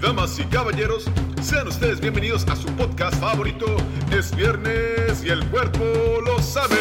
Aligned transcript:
Damas 0.00 0.38
y 0.38 0.44
caballeros, 0.44 1.04
sean 1.42 1.68
ustedes 1.68 2.00
bienvenidos 2.00 2.46
a 2.48 2.56
su 2.56 2.66
podcast 2.76 3.18
favorito. 3.18 3.66
Es 4.12 4.34
viernes 4.36 5.24
y 5.24 5.30
el 5.30 5.44
cuerpo 5.46 5.84
lo 6.24 6.40
sabe. 6.42 6.76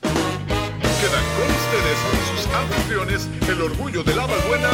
Quedan 0.00 1.24
con 1.36 1.48
ustedes 1.60 1.98
sus 2.30 2.46
anfitriones, 2.54 3.28
el 3.48 3.62
orgullo 3.62 4.02
de 4.02 4.14
la 4.14 4.26
buena, 4.26 4.70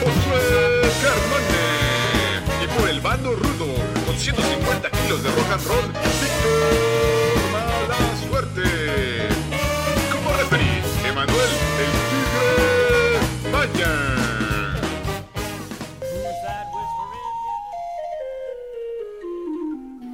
Josué 0.00 0.80
Carmone. 1.02 2.64
Y 2.64 2.78
por 2.78 2.88
el 2.88 3.00
bando 3.00 3.34
rudo, 3.34 3.74
con 4.06 4.16
150 4.16 4.90
kilos 4.90 5.22
de 5.22 5.30
rock 5.30 5.52
and 5.52 5.66
roll, 5.66 5.86
Víctor 5.92 7.01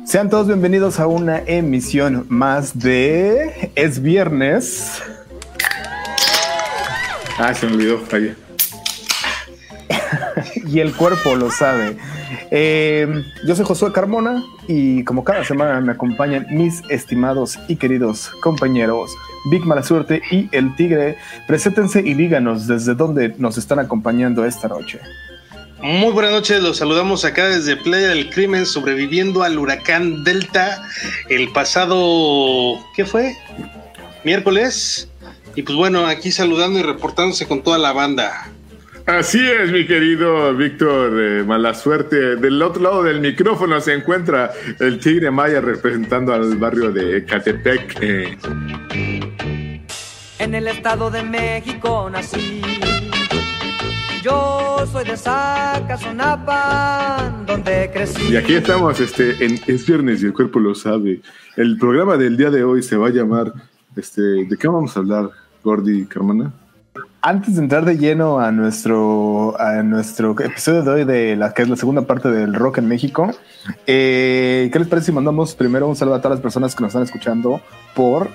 Sean 0.08 0.30
todos 0.30 0.46
bienvenidos 0.46 1.00
a 1.00 1.06
una 1.06 1.40
emisión 1.40 2.24
más 2.30 2.78
de 2.78 3.70
Es 3.74 4.00
Viernes. 4.00 5.02
Ah, 7.36 7.52
se 7.52 7.66
me 7.66 7.74
olvidó, 7.74 7.98
falla. 7.98 8.34
y 10.66 10.80
el 10.80 10.94
cuerpo 10.96 11.36
lo 11.36 11.50
sabe. 11.50 11.98
Eh, 12.50 13.22
yo 13.46 13.54
soy 13.54 13.66
Josué 13.66 13.92
Carmona 13.92 14.42
y 14.66 15.04
como 15.04 15.24
cada 15.24 15.44
semana 15.44 15.78
me 15.82 15.92
acompañan 15.92 16.46
mis 16.52 16.80
estimados 16.88 17.58
y 17.68 17.76
queridos 17.76 18.30
compañeros 18.40 19.14
Big 19.50 19.66
Mala 19.66 19.82
Suerte 19.82 20.22
y 20.30 20.48
El 20.52 20.74
Tigre. 20.74 21.18
Preséntense 21.46 22.00
y 22.00 22.14
díganos 22.14 22.66
desde 22.66 22.94
dónde 22.94 23.34
nos 23.36 23.58
están 23.58 23.78
acompañando 23.78 24.46
esta 24.46 24.68
noche. 24.68 25.00
Muy 25.80 26.12
buenas 26.12 26.32
noches, 26.32 26.60
los 26.60 26.76
saludamos 26.78 27.24
acá 27.24 27.48
desde 27.48 27.76
Playa 27.76 28.08
del 28.08 28.30
Crimen, 28.30 28.66
sobreviviendo 28.66 29.44
al 29.44 29.58
huracán 29.58 30.24
Delta 30.24 30.82
el 31.28 31.52
pasado, 31.52 32.78
¿qué 32.96 33.04
fue? 33.04 33.36
Miércoles. 34.24 35.08
Y 35.54 35.62
pues 35.62 35.76
bueno, 35.76 36.06
aquí 36.06 36.32
saludando 36.32 36.78
y 36.78 36.82
reportándose 36.82 37.46
con 37.46 37.62
toda 37.62 37.78
la 37.78 37.92
banda. 37.92 38.48
Así 39.06 39.40
es, 39.40 39.70
mi 39.70 39.86
querido 39.86 40.54
Víctor, 40.54 41.12
eh, 41.18 41.44
mala 41.44 41.72
suerte. 41.74 42.36
Del 42.36 42.60
otro 42.60 42.82
lado 42.82 43.02
del 43.04 43.20
micrófono 43.20 43.80
se 43.80 43.94
encuentra 43.94 44.52
el 44.80 44.98
Tigre 44.98 45.30
Maya 45.30 45.60
representando 45.60 46.34
al 46.34 46.56
barrio 46.56 46.90
de 46.90 47.18
Ecatepec. 47.18 47.98
eh. 48.02 48.36
En 50.38 50.54
el 50.54 50.68
estado 50.68 51.10
de 51.10 51.22
México 51.22 52.10
nací. 52.10 52.60
Yo 54.28 54.84
soy 54.92 55.06
de 55.06 55.16
Zacazonapa, 55.16 57.32
donde 57.46 57.90
crecí. 57.90 58.30
Y 58.30 58.36
aquí 58.36 58.56
estamos, 58.56 59.00
este, 59.00 59.42
en 59.42 59.58
Es 59.66 59.86
Viernes 59.86 60.22
y 60.22 60.26
el 60.26 60.34
cuerpo 60.34 60.60
lo 60.60 60.74
sabe. 60.74 61.22
El 61.56 61.78
programa 61.78 62.18
del 62.18 62.36
día 62.36 62.50
de 62.50 62.62
hoy 62.62 62.82
se 62.82 62.98
va 62.98 63.06
a 63.06 63.10
llamar, 63.10 63.54
este, 63.96 64.20
¿de 64.20 64.54
qué 64.58 64.68
vamos 64.68 64.94
a 64.94 65.00
hablar, 65.00 65.30
Gordy 65.64 66.04
Carmona? 66.04 66.52
Antes 67.22 67.56
de 67.56 67.62
entrar 67.62 67.86
de 67.86 67.96
lleno 67.96 68.38
a 68.38 68.52
nuestro, 68.52 69.58
a 69.58 69.82
nuestro 69.82 70.38
episodio 70.38 70.82
de 70.82 70.90
hoy 70.90 71.04
de 71.04 71.34
la 71.34 71.54
que 71.54 71.62
es 71.62 71.70
la 71.70 71.76
segunda 71.76 72.02
parte 72.02 72.30
del 72.30 72.52
rock 72.52 72.76
en 72.78 72.88
México, 72.88 73.30
eh, 73.86 74.68
¿qué 74.70 74.78
les 74.78 74.88
parece 74.88 75.06
si 75.06 75.12
mandamos 75.12 75.54
primero 75.54 75.88
un 75.88 75.96
saludo 75.96 76.16
a 76.16 76.20
todas 76.20 76.36
las 76.36 76.42
personas 76.42 76.74
que 76.74 76.82
nos 76.82 76.90
están 76.90 77.04
escuchando 77.04 77.62
por 77.94 78.28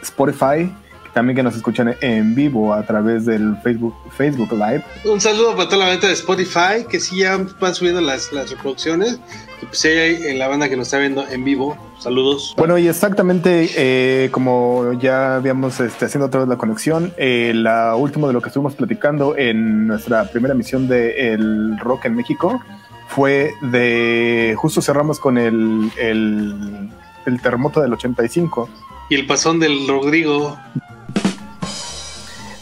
Spotify, 0.00 0.72
también 1.12 1.36
que 1.36 1.42
nos 1.42 1.56
escuchan 1.56 1.96
en 2.00 2.34
vivo 2.34 2.72
a 2.72 2.82
través 2.84 3.26
del 3.26 3.56
Facebook, 3.62 3.94
Facebook 4.16 4.52
Live? 4.52 4.84
Un 5.04 5.20
saludo 5.20 5.56
para 5.56 5.68
toda 5.68 5.84
la 5.84 5.90
venta 5.90 6.06
de 6.06 6.12
Spotify, 6.12 6.84
que 6.88 7.00
sí 7.00 7.18
ya 7.18 7.38
van 7.58 7.74
subiendo 7.74 8.00
las, 8.00 8.32
las 8.32 8.50
reproducciones. 8.50 9.20
Y 9.62 9.66
pues 9.66 9.84
en 9.84 10.38
la 10.38 10.48
banda 10.48 10.68
que 10.68 10.76
nos 10.76 10.86
está 10.86 10.98
viendo 10.98 11.28
en 11.28 11.44
vivo. 11.44 11.76
Saludos. 11.98 12.54
Bueno, 12.56 12.78
y 12.78 12.88
exactamente 12.88 13.70
eh, 13.76 14.30
como 14.30 14.94
ya 14.94 15.36
habíamos 15.36 15.80
este, 15.80 16.06
haciendo 16.06 16.26
otra 16.26 16.40
vez 16.40 16.48
la 16.48 16.56
conexión, 16.56 17.12
eh, 17.18 17.52
la 17.54 17.94
última 17.94 18.26
de 18.26 18.32
lo 18.32 18.40
que 18.40 18.48
estuvimos 18.48 18.74
platicando 18.74 19.36
en 19.36 19.86
nuestra 19.86 20.24
primera 20.30 20.54
emisión 20.54 20.88
de 20.88 21.32
El 21.32 21.78
Rock 21.78 22.06
en 22.06 22.16
México 22.16 22.62
fue 23.08 23.52
de 23.60 24.54
justo 24.56 24.80
cerramos 24.80 25.18
con 25.18 25.36
el, 25.36 25.90
el, 25.98 26.88
el 27.26 27.42
terremoto 27.42 27.80
del 27.80 27.92
85. 27.92 28.68
Y 29.10 29.16
el 29.16 29.26
pasón 29.26 29.58
del 29.58 29.86
Rodrigo. 29.88 30.56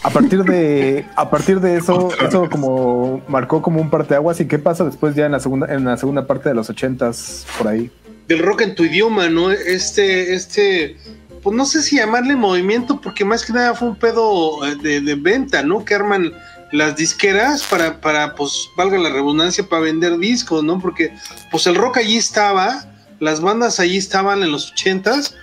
A 0.08 0.10
partir 0.10 0.42
de, 0.42 1.04
a 1.16 1.28
partir 1.28 1.60
de 1.60 1.76
eso, 1.76 2.08
eso 2.26 2.48
como 2.50 3.20
marcó 3.28 3.60
como 3.60 3.78
un 3.78 3.91
parteaguas. 3.91 4.41
¿Y 4.41 4.46
qué 4.46 4.58
pasa 4.58 4.84
después 4.84 5.14
ya 5.14 5.26
en 5.26 5.32
la 5.32 5.38
segunda, 5.41 5.66
en 5.72 5.84
la 5.84 5.98
segunda 5.98 6.26
parte 6.26 6.48
de 6.48 6.54
los 6.54 6.70
ochentas 6.70 7.46
por 7.58 7.69
ahí? 7.69 7.91
Del 8.26 8.38
rock 8.38 8.62
en 8.62 8.74
tu 8.74 8.84
idioma, 8.84 9.28
¿no? 9.28 9.50
Este, 9.52 10.34
este, 10.34 10.96
pues 11.42 11.54
no 11.54 11.66
sé 11.66 11.82
si 11.82 11.96
llamarle 11.96 12.36
movimiento, 12.36 13.02
porque 13.02 13.26
más 13.26 13.44
que 13.44 13.52
nada 13.52 13.74
fue 13.74 13.88
un 13.88 13.96
pedo 13.96 14.64
eh, 14.66 14.76
de, 14.76 15.02
de 15.02 15.14
venta, 15.14 15.62
¿no? 15.62 15.84
Que 15.84 15.94
arman 15.96 16.32
las 16.72 16.96
disqueras 16.96 17.64
para, 17.64 18.00
para, 18.00 18.34
pues, 18.34 18.69
valga 18.78 18.96
la 18.98 19.10
redundancia, 19.10 19.64
para 19.69 19.82
vender 19.82 20.16
discos, 20.19 20.64
¿no? 20.64 20.80
Porque, 20.80 21.12
pues, 21.50 21.66
el 21.66 21.75
rock 21.75 21.98
allí 21.98 22.16
estaba, 22.16 22.86
las 23.20 23.42
bandas 23.42 23.78
allí 23.78 23.98
estaban 23.98 24.42
en 24.42 24.52
los 24.52 24.70
ochentas, 24.72 25.34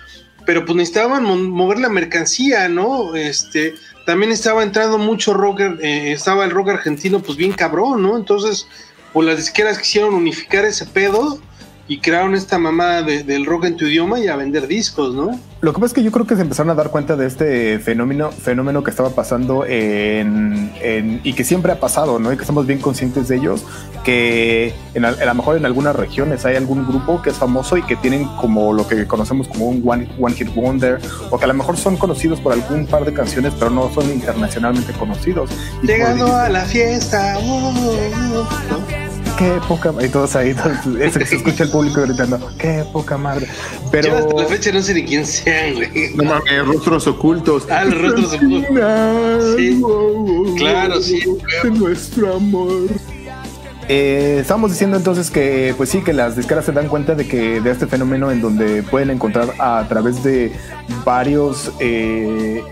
pero 0.44 0.64
pues 0.64 0.76
necesitaban 0.76 1.24
mo- 1.24 1.36
mover 1.36 1.78
la 1.78 1.88
mercancía, 1.88 2.68
¿no? 2.68 3.14
Este, 3.16 3.74
también 4.06 4.30
estaba 4.30 4.62
entrando 4.62 4.98
mucho 4.98 5.34
rock, 5.34 5.60
eh, 5.60 6.12
estaba 6.12 6.44
el 6.44 6.52
rock 6.52 6.70
argentino, 6.70 7.20
pues 7.20 7.36
bien 7.36 7.52
cabrón, 7.52 8.02
¿no? 8.02 8.16
Entonces, 8.16 8.68
pues 9.12 9.26
las 9.26 9.36
disqueras 9.36 9.78
quisieron 9.78 10.14
unificar 10.14 10.64
ese 10.64 10.86
pedo 10.86 11.40
y 11.88 11.98
crearon 12.00 12.34
esta 12.34 12.58
mamá 12.58 13.02
de- 13.02 13.22
del 13.22 13.46
rock 13.46 13.66
en 13.66 13.76
tu 13.76 13.84
idioma 13.86 14.18
y 14.18 14.26
a 14.28 14.36
vender 14.36 14.66
discos, 14.66 15.14
¿no? 15.14 15.38
Lo 15.60 15.72
que 15.72 15.76
pasa 15.80 15.86
es 15.86 15.92
que 15.94 16.02
yo 16.02 16.12
creo 16.12 16.26
que 16.26 16.34
se 16.36 16.42
empezaron 16.42 16.70
a 16.70 16.74
dar 16.74 16.90
cuenta 16.90 17.16
de 17.16 17.26
este 17.26 17.78
fenómeno, 17.78 18.30
fenómeno 18.30 18.82
que 18.84 18.90
estaba 18.90 19.10
pasando 19.10 19.64
en, 19.64 20.70
en- 20.82 21.20
y 21.24 21.32
que 21.32 21.44
siempre 21.44 21.72
ha 21.72 21.80
pasado, 21.80 22.18
¿no? 22.18 22.32
Y 22.32 22.36
que 22.36 22.42
estamos 22.42 22.66
bien 22.66 22.80
conscientes 22.80 23.28
de 23.28 23.36
ellos, 23.36 23.64
que 24.04 24.74
en, 24.94 25.04
a, 25.04 25.12
lo 25.12 25.34
mejor 25.34 25.56
en 25.56 25.64
algunas 25.64 25.96
regiones 25.96 26.44
hay 26.44 26.56
algún 26.56 26.86
grupo 26.86 27.22
que 27.22 27.30
es 27.30 27.36
famoso 27.36 27.76
y 27.76 27.82
que 27.82 27.96
tienen 27.96 28.24
como 28.36 28.72
lo 28.72 28.86
que 28.86 29.06
conocemos 29.06 29.48
como 29.48 29.66
un 29.68 29.82
one, 29.84 30.08
one 30.20 30.34
hit 30.34 30.54
wonder, 30.54 30.98
o 31.30 31.38
que 31.38 31.44
a 31.44 31.48
lo 31.48 31.54
mejor 31.54 31.76
son 31.76 31.96
conocidos 31.96 32.40
por 32.40 32.52
algún 32.52 32.86
par 32.86 33.04
de 33.04 33.12
canciones, 33.12 33.54
pero 33.58 33.70
no 33.70 33.90
son 33.94 34.10
internacionalmente 34.12 34.92
conocidos. 34.92 35.50
Y 35.82 35.86
Llegando 35.86 36.34
a 36.36 36.48
la 36.48 36.64
fiesta, 36.64 37.38
oh, 37.38 37.72
oh, 37.74 38.48
¿no? 38.70 39.15
Qué 39.38 39.58
poca 39.68 39.92
y 40.04 40.08
todos 40.08 40.34
ahí, 40.36 40.54
todos- 40.94 41.12
que 41.16 41.26
se 41.26 41.36
escucha 41.36 41.64
el 41.64 41.70
público 41.70 42.02
gritando, 42.02 42.38
qué 42.58 42.84
poca 42.92 43.16
madre. 43.16 43.46
Pero 43.90 44.08
Yo 44.08 44.16
hasta 44.16 44.34
la 44.34 44.46
fecha 44.46 44.72
no 44.72 44.82
sé 44.82 44.94
ni 44.94 45.04
quién 45.04 45.26
sean, 45.26 45.74
güey. 45.74 46.14
No 46.14 46.24
mames, 46.24 46.66
rostros 46.66 47.06
ocultos. 47.06 47.66
Ah, 47.70 47.84
los 47.84 48.00
rostros 48.00 48.34
ocultos. 48.34 49.54
Sí. 49.56 49.82
Claro, 50.56 51.00
sí. 51.00 51.20
De 51.62 51.70
nuestro 51.70 52.34
amor. 52.36 52.88
Eh, 53.88 54.38
estábamos 54.40 54.72
diciendo 54.72 54.96
entonces 54.96 55.30
que, 55.30 55.72
pues 55.76 55.90
sí, 55.90 56.00
que 56.02 56.12
las 56.12 56.34
disqueras 56.36 56.64
se 56.64 56.72
dan 56.72 56.88
cuenta 56.88 57.14
de 57.14 57.28
que 57.28 57.60
de 57.60 57.70
este 57.70 57.86
fenómeno 57.86 58.32
en 58.32 58.40
donde 58.40 58.82
pueden 58.82 59.10
encontrar 59.10 59.54
a 59.60 59.84
través 59.88 60.24
de 60.24 60.50
varios, 61.04 61.70
eh, 61.78 62.62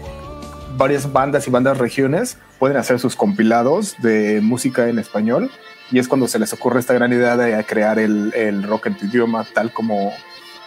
varias 0.76 1.12
bandas 1.12 1.46
y 1.46 1.50
bandas 1.52 1.78
regiones, 1.78 2.36
pueden 2.58 2.76
hacer 2.78 2.98
sus 2.98 3.14
compilados 3.14 3.94
de 4.02 4.40
música 4.42 4.88
en 4.88 4.98
español. 4.98 5.52
Y 5.94 6.00
es 6.00 6.08
cuando 6.08 6.26
se 6.26 6.40
les 6.40 6.52
ocurre 6.52 6.80
esta 6.80 6.92
gran 6.92 7.12
idea 7.12 7.36
de 7.36 7.64
crear 7.64 8.00
el, 8.00 8.32
el 8.34 8.64
rock 8.64 8.86
en 8.86 8.96
tu 8.96 9.06
idioma, 9.06 9.44
tal 9.54 9.72
como, 9.72 10.12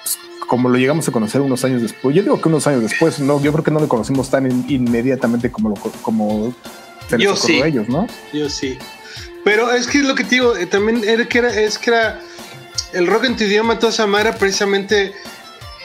pues, 0.02 0.18
como 0.48 0.70
lo 0.70 0.78
llegamos 0.78 1.06
a 1.10 1.12
conocer 1.12 1.42
unos 1.42 1.66
años 1.66 1.82
después. 1.82 2.16
Yo 2.16 2.24
digo 2.24 2.40
que 2.40 2.48
unos 2.48 2.66
años 2.66 2.82
después, 2.84 3.20
no, 3.20 3.42
yo 3.44 3.52
creo 3.52 3.62
que 3.64 3.72
no 3.72 3.82
lo 3.82 3.90
conocimos 3.90 4.30
tan 4.30 4.50
in- 4.50 4.66
inmediatamente 4.70 5.52
como, 5.52 5.70
lo, 5.70 5.76
como 6.02 6.56
se 7.10 7.18
les 7.18 7.26
Yo 7.26 7.34
ocurrió 7.34 7.56
sí. 7.58 7.62
a 7.62 7.68
ellos, 7.68 7.90
¿no? 7.90 8.08
Yo 8.32 8.50
sí. 8.50 8.78
Pero 9.44 9.70
es 9.74 9.88
que 9.88 9.98
es 9.98 10.06
lo 10.06 10.16
que 10.16 10.24
te 10.24 10.30
digo, 10.36 10.56
eh, 10.56 10.66
también 10.66 11.04
era 11.04 11.26
que 11.26 11.40
era, 11.40 11.54
es 11.54 11.78
que 11.78 11.90
era 11.90 12.22
el 12.94 13.06
rock 13.06 13.26
en 13.26 13.36
tu 13.36 13.44
idioma, 13.44 13.78
toda 13.80 13.92
esa 13.92 14.08
madre 14.08 14.32
precisamente, 14.32 15.14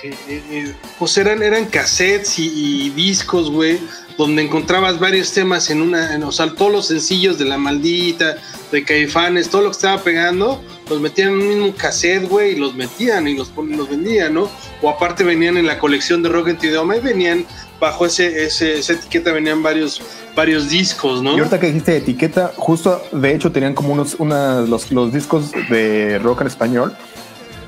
eh, 0.02 0.14
eh, 0.28 0.42
eh, 0.50 0.74
pues 0.98 1.16
eran, 1.16 1.42
eran 1.42 1.66
cassettes 1.66 2.38
y, 2.38 2.86
y 2.86 2.90
discos, 2.90 3.50
güey, 3.50 3.78
donde 4.18 4.42
encontrabas 4.42 4.98
varios 4.98 5.32
temas 5.32 5.70
en 5.70 5.80
una, 5.80 6.14
en, 6.14 6.24
o 6.24 6.32
sea, 6.32 6.52
todos 6.54 6.72
los 6.72 6.86
sencillos 6.88 7.38
de 7.38 7.44
La 7.44 7.56
Maldita, 7.56 8.36
de 8.72 8.84
Caifanes, 8.84 9.48
todo 9.48 9.62
lo 9.62 9.68
que 9.68 9.76
estaba 9.76 10.02
pegando, 10.02 10.60
los 10.90 11.00
metían 11.00 11.28
en 11.28 11.34
un 11.36 11.48
mismo 11.48 11.74
cassette, 11.76 12.28
güey, 12.28 12.52
y 12.52 12.56
los 12.56 12.74
metían 12.74 13.28
y 13.28 13.36
los, 13.36 13.52
los 13.56 13.88
vendían, 13.88 14.34
¿no? 14.34 14.50
O 14.80 14.90
aparte 14.90 15.22
venían 15.22 15.56
en 15.56 15.66
la 15.66 15.78
colección 15.78 16.22
de 16.22 16.30
rock 16.30 16.48
en 16.48 16.58
idioma 16.60 16.96
y 16.96 17.00
venían 17.00 17.46
bajo 17.78 18.06
ese, 18.06 18.44
ese, 18.44 18.78
esa 18.78 18.94
etiqueta 18.94 19.32
venían 19.32 19.62
varios, 19.62 20.02
varios 20.34 20.68
discos, 20.68 21.22
¿no? 21.22 21.36
Y 21.36 21.38
ahorita 21.38 21.60
que 21.60 21.66
dijiste 21.66 21.96
etiqueta, 21.96 22.52
justo 22.56 23.02
de 23.12 23.34
hecho 23.34 23.52
tenían 23.52 23.74
como 23.74 23.92
unos 23.92 24.16
una, 24.18 24.62
los, 24.62 24.90
los 24.90 25.12
discos 25.12 25.52
de 25.70 26.18
rock 26.18 26.42
en 26.42 26.46
español. 26.48 26.96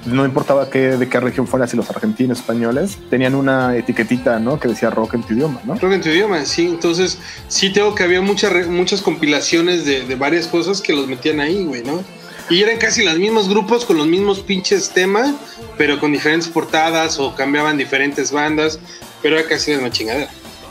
No 0.07 0.25
importaba 0.25 0.69
qué, 0.71 0.97
de 0.97 1.09
qué 1.09 1.21
región 1.21 1.47
fuera, 1.47 1.67
si 1.67 1.77
los 1.77 1.89
argentinos, 1.91 2.39
españoles, 2.39 2.99
tenían 3.11 3.35
una 3.35 3.77
etiquetita, 3.77 4.39
¿no? 4.39 4.61
Que 4.61 4.69
decía 4.69 4.91
rock 4.91 5.15
en 5.15 5.23
tu 5.23 5.35
idioma, 5.35 5.61
¿no? 5.65 5.75
Rock 5.77 5.93
en 5.93 6.01
tu 6.03 6.09
idioma, 6.11 6.45
sí. 6.45 6.67
Entonces, 6.67 7.19
sí 7.49 7.73
tengo 7.73 7.95
que 7.95 8.03
había 8.03 8.21
muchas 8.21 8.67
muchas 8.69 9.01
compilaciones 9.03 9.85
de, 9.85 10.05
de 10.05 10.15
varias 10.15 10.47
cosas 10.47 10.81
que 10.81 10.93
los 10.93 11.07
metían 11.07 11.41
ahí, 11.41 11.65
güey, 11.65 11.83
¿no? 11.83 12.03
Y 12.51 12.63
eran 12.63 12.77
casi 12.77 13.03
los 13.03 13.19
mismos 13.19 13.49
grupos 13.49 13.87
con 13.87 13.97
los 13.97 14.07
mismos 14.07 14.41
pinches 14.41 14.91
temas, 14.91 15.33
pero 15.79 15.99
con 15.99 16.13
diferentes 16.13 16.49
portadas 16.49 17.19
o 17.19 17.35
cambiaban 17.35 17.79
diferentes 17.79 18.31
bandas, 18.31 18.79
pero 19.23 19.39
era 19.39 19.49
casi 19.49 19.71
la 19.71 19.79
misma 19.79 19.91
chingadera. 19.91 20.31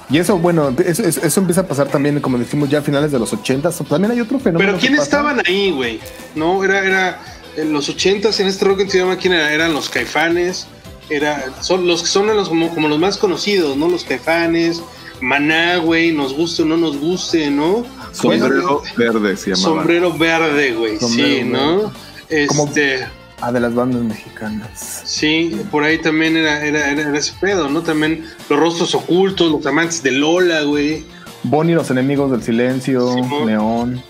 Y 0.09 0.19
eso, 0.19 0.37
bueno, 0.37 0.75
eso, 0.85 1.01
eso- 1.01 1.39
empieza 1.39 1.61
a 1.61 1.67
pasar 1.67 1.87
también, 1.87 2.19
como 2.19 2.37
decimos, 2.37 2.69
ya 2.69 2.79
a 2.79 2.81
finales 2.83 3.11
de 3.11 3.17
los 3.17 3.33
80. 3.33 3.71
También 3.71 4.11
hay 4.11 4.19
otro 4.19 4.37
fenómeno. 4.37 4.59
Pero 4.59 4.73
que 4.73 4.81
¿quiénes 4.81 4.99
pasa. 4.99 5.17
estaban 5.17 5.41
ahí, 5.47 5.71
güey? 5.71 5.99
No, 6.35 6.63
era, 6.63 6.85
era 6.85 7.19
en 7.57 7.73
los 7.73 7.89
ochentas 7.89 8.39
en 8.39 8.47
este 8.47 8.65
rock 8.65 8.81
en 8.81 8.87
tu 8.87 8.97
idioma, 8.97 9.17
¿quién 9.17 9.33
era? 9.33 9.53
Eran 9.53 9.73
los 9.73 9.89
caifanes, 9.89 10.67
era, 11.09 11.53
son 11.61 11.87
los 11.87 12.01
que 12.01 12.07
son 12.07 12.27
los, 12.27 12.49
como, 12.49 12.73
como 12.73 12.87
los 12.87 12.99
más 12.99 13.17
conocidos, 13.17 13.77
¿no? 13.77 13.87
Los 13.87 14.03
caifanes, 14.03 14.81
Maná, 15.21 15.77
güey, 15.77 16.11
nos 16.11 16.33
guste 16.33 16.63
o 16.63 16.65
no 16.65 16.77
nos 16.77 16.97
guste, 16.97 17.49
¿no? 17.49 17.85
Sombrero 18.11 18.81
verde 18.97 19.37
se 19.37 19.51
llamaba. 19.51 19.77
Sombrero 19.79 20.17
verde, 20.17 20.73
güey, 20.73 20.97
sí, 20.99 21.43
¿no? 21.43 21.91
Este, 22.29 23.05
Ah, 23.41 23.51
de 23.51 23.59
las 23.59 23.75
bandas 23.75 24.01
mexicanas. 24.03 25.01
sí, 25.03 25.59
por 25.69 25.83
ahí 25.83 25.97
también 25.97 26.37
era, 26.37 26.65
era, 26.65 26.91
era, 26.91 27.17
ese 27.17 27.33
pedo, 27.41 27.67
¿no? 27.67 27.81
También 27.81 28.25
los 28.49 28.57
rostros 28.57 28.95
ocultos, 28.95 29.51
los 29.51 29.65
amantes 29.65 30.01
de 30.01 30.11
Lola, 30.11 30.63
güey. 30.63 31.03
Bonnie, 31.43 31.75
los 31.75 31.91
enemigos 31.91 32.31
del 32.31 32.41
silencio, 32.41 33.13
Simón. 33.13 33.45
Neón. 33.45 34.03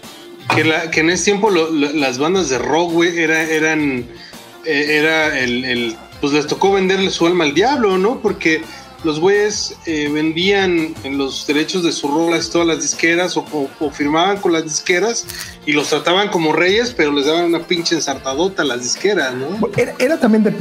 Que, 0.49 0.99
en 0.99 1.09
ese 1.09 1.25
tiempo 1.25 1.49
las 1.51 2.17
bandas 2.17 2.49
de 2.49 2.59
rock, 2.59 2.91
güey, 2.91 3.17
era, 3.17 3.41
eran. 3.43 4.05
eh, 4.65 4.85
era 4.99 5.39
el, 5.39 5.95
Pues 6.21 6.33
les 6.33 6.47
tocó 6.47 6.71
venderle 6.73 7.09
su 7.09 7.25
alma 7.25 7.43
al 7.43 7.53
diablo, 7.53 7.97
¿no? 7.97 8.19
Porque 8.21 8.61
los 9.03 9.19
güeyes 9.19 9.75
eh, 9.85 10.09
vendían 10.13 10.93
en 11.03 11.17
los 11.17 11.45
derechos 11.45 11.83
de 11.83 11.91
sus 11.91 12.09
rolas 12.09 12.49
todas 12.49 12.65
las 12.67 12.81
disqueras 12.81 13.35
o- 13.35 13.69
o 13.79 13.91
firmaban 13.91 14.37
con 14.37 14.53
las 14.53 14.63
disqueras 14.63 15.25
y 15.65 15.71
los 15.71 15.87
trataban 15.89 16.27
como 16.29 16.51
reyes, 16.51 16.93
pero 16.95 17.11
les 17.13 17.25
daban 17.25 17.45
una 17.45 17.59
pinche 17.59 17.95
ensartadota 17.95 18.63
a 18.63 18.65
las 18.65 18.83
disqueras, 18.83 19.33
¿no? 19.33 19.69
Era, 19.97 20.19
también, 20.19 20.43
de- 20.43 20.51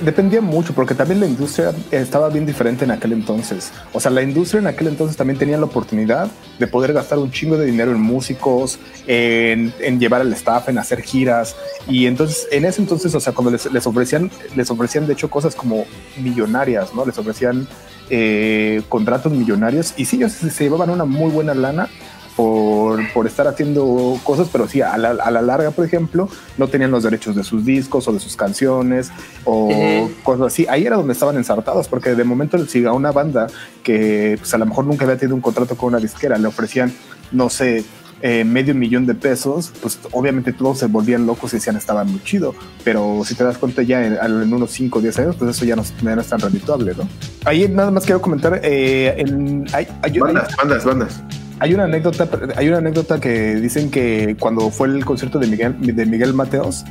dependía, 0.00 0.40
mucho, 0.40 0.72
porque 0.72 0.94
también 0.94 1.20
la 1.20 1.26
industria 1.26 1.72
estaba 1.90 2.28
bien 2.28 2.46
diferente 2.46 2.84
en 2.84 2.92
aquel 2.92 3.12
entonces. 3.12 3.70
O 3.92 3.98
sea, 4.00 4.10
la 4.10 4.22
industria 4.22 4.60
en 4.60 4.68
aquel 4.68 4.86
entonces 4.88 5.16
también 5.16 5.38
tenía 5.38 5.56
la 5.58 5.64
oportunidad 5.64 6.30
de 6.58 6.66
poder 6.66 6.92
gastar 6.92 7.18
un 7.18 7.30
chingo 7.32 7.56
de 7.56 7.66
dinero 7.66 7.90
en 7.90 8.00
músicos, 8.00 8.78
en, 9.06 9.72
llevar 9.98 10.20
al 10.20 10.32
staff, 10.32 10.68
en 10.68 10.78
hacer 10.78 11.02
giras. 11.02 11.56
Y 11.88 12.06
entonces, 12.06 12.46
en 12.52 12.64
ese 12.64 12.80
entonces, 12.80 13.14
o 13.14 13.20
sea, 13.20 13.32
cuando 13.32 13.50
les, 13.50 13.70
les 13.72 13.86
ofrecían, 13.86 14.30
les 14.54 14.70
ofrecían 14.70 15.06
de 15.06 15.14
hecho 15.14 15.28
cosas 15.28 15.54
como 15.54 15.86
millonarias, 16.16 16.94
¿no? 16.94 17.04
Les 17.04 17.18
ofrecían 17.18 17.66
eh, 18.10 18.82
contratos 18.88 19.32
millonarios 19.32 19.94
y 19.96 20.04
sí, 20.04 20.16
ellos 20.16 20.32
se 20.32 20.64
llevaban 20.64 20.90
una 20.90 21.04
muy 21.04 21.30
buena 21.30 21.54
lana 21.54 21.88
por, 22.36 23.00
por 23.12 23.26
estar 23.26 23.46
haciendo 23.46 24.18
cosas, 24.24 24.48
pero 24.50 24.66
sí, 24.68 24.80
a 24.80 24.96
la, 24.98 25.10
a 25.10 25.30
la 25.30 25.42
larga, 25.42 25.70
por 25.70 25.84
ejemplo, 25.84 26.28
no 26.58 26.68
tenían 26.68 26.90
los 26.90 27.02
derechos 27.02 27.36
de 27.36 27.44
sus 27.44 27.64
discos 27.64 28.08
o 28.08 28.12
de 28.12 28.20
sus 28.20 28.36
canciones 28.36 29.10
o 29.44 30.08
cosas 30.22 30.46
así. 30.48 30.66
Ahí 30.68 30.86
era 30.86 30.96
donde 30.96 31.12
estaban 31.12 31.36
ensartados, 31.36 31.88
porque 31.88 32.14
de 32.14 32.24
momento, 32.24 32.58
si 32.66 32.84
a 32.84 32.92
una 32.92 33.12
banda 33.12 33.46
que 33.82 34.36
pues, 34.38 34.52
a 34.54 34.58
lo 34.58 34.66
mejor 34.66 34.84
nunca 34.86 35.04
había 35.04 35.16
tenido 35.18 35.34
un 35.34 35.42
contrato 35.42 35.76
con 35.76 35.88
una 35.88 35.98
disquera, 35.98 36.38
le 36.38 36.46
ofrecían, 36.48 36.92
no 37.32 37.50
sé, 37.50 37.84
eh, 38.24 38.44
medio 38.44 38.72
millón 38.72 39.04
de 39.04 39.14
pesos, 39.16 39.72
pues 39.82 39.98
obviamente 40.12 40.52
todos 40.52 40.78
se 40.78 40.86
volvían 40.86 41.26
locos 41.26 41.52
y 41.52 41.56
decían 41.56 41.76
estaba 41.76 42.04
muy 42.04 42.22
chido. 42.22 42.54
Pero 42.84 43.22
si 43.24 43.34
te 43.34 43.42
das 43.42 43.58
cuenta 43.58 43.82
ya 43.82 44.06
en, 44.06 44.12
en 44.14 44.54
unos 44.54 44.70
5 44.70 45.00
o 45.00 45.02
10 45.02 45.18
años, 45.18 45.36
pues 45.36 45.50
eso 45.50 45.64
ya 45.64 45.74
no, 45.74 45.82
ya 46.02 46.14
no 46.14 46.20
es 46.20 46.28
tan 46.28 46.38
redituable, 46.38 46.94
¿no? 46.96 47.08
Ahí 47.44 47.68
nada 47.68 47.90
más 47.90 48.04
quiero 48.04 48.22
comentar, 48.22 48.60
eh, 48.62 49.14
en- 49.18 49.64
hay, 49.72 49.88
hay- 50.02 50.12
hay- 50.12 50.18
Bandas, 50.20 50.56
bandas, 50.56 50.84
bandas. 50.84 51.20
Hay 51.62 51.74
una 51.74 51.84
anécdota, 51.84 52.28
hay 52.56 52.66
una 52.66 52.78
anécdota 52.78 53.20
que 53.20 53.54
dicen 53.54 53.88
que 53.88 54.36
cuando 54.40 54.68
fue 54.70 54.88
el 54.88 55.04
concierto 55.04 55.38
de 55.38 55.46
Miguel, 55.46 55.76
de 55.94 56.06
Miguel 56.06 56.34
Mateos, 56.34 56.84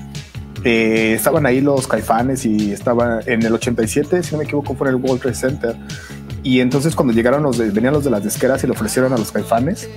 eh, 0.64 1.12
estaban 1.14 1.46
ahí 1.46 1.60
los 1.60 1.90
caifanes 1.90 2.46
y 2.46 2.72
estaba 2.72 3.20
en 3.26 3.44
el 3.44 3.54
87, 3.54 4.24
si 4.24 4.32
no 4.32 4.38
me 4.38 4.46
equivoco, 4.46 4.74
fue 4.74 4.88
en 4.88 4.96
el 4.96 5.02
World 5.02 5.24
Trade 5.24 5.36
Center. 5.36 5.76
Y 6.42 6.62
entonces 6.62 6.96
cuando 6.96 7.14
llegaron 7.14 7.44
los 7.44 7.58
venían 7.58 7.92
los 7.92 8.06
de 8.06 8.12
las 8.12 8.24
disqueras 8.24 8.64
y 8.64 8.68
le 8.68 8.72
ofrecieron 8.72 9.12
a 9.12 9.18
los 9.18 9.34
caifanes 9.34 9.90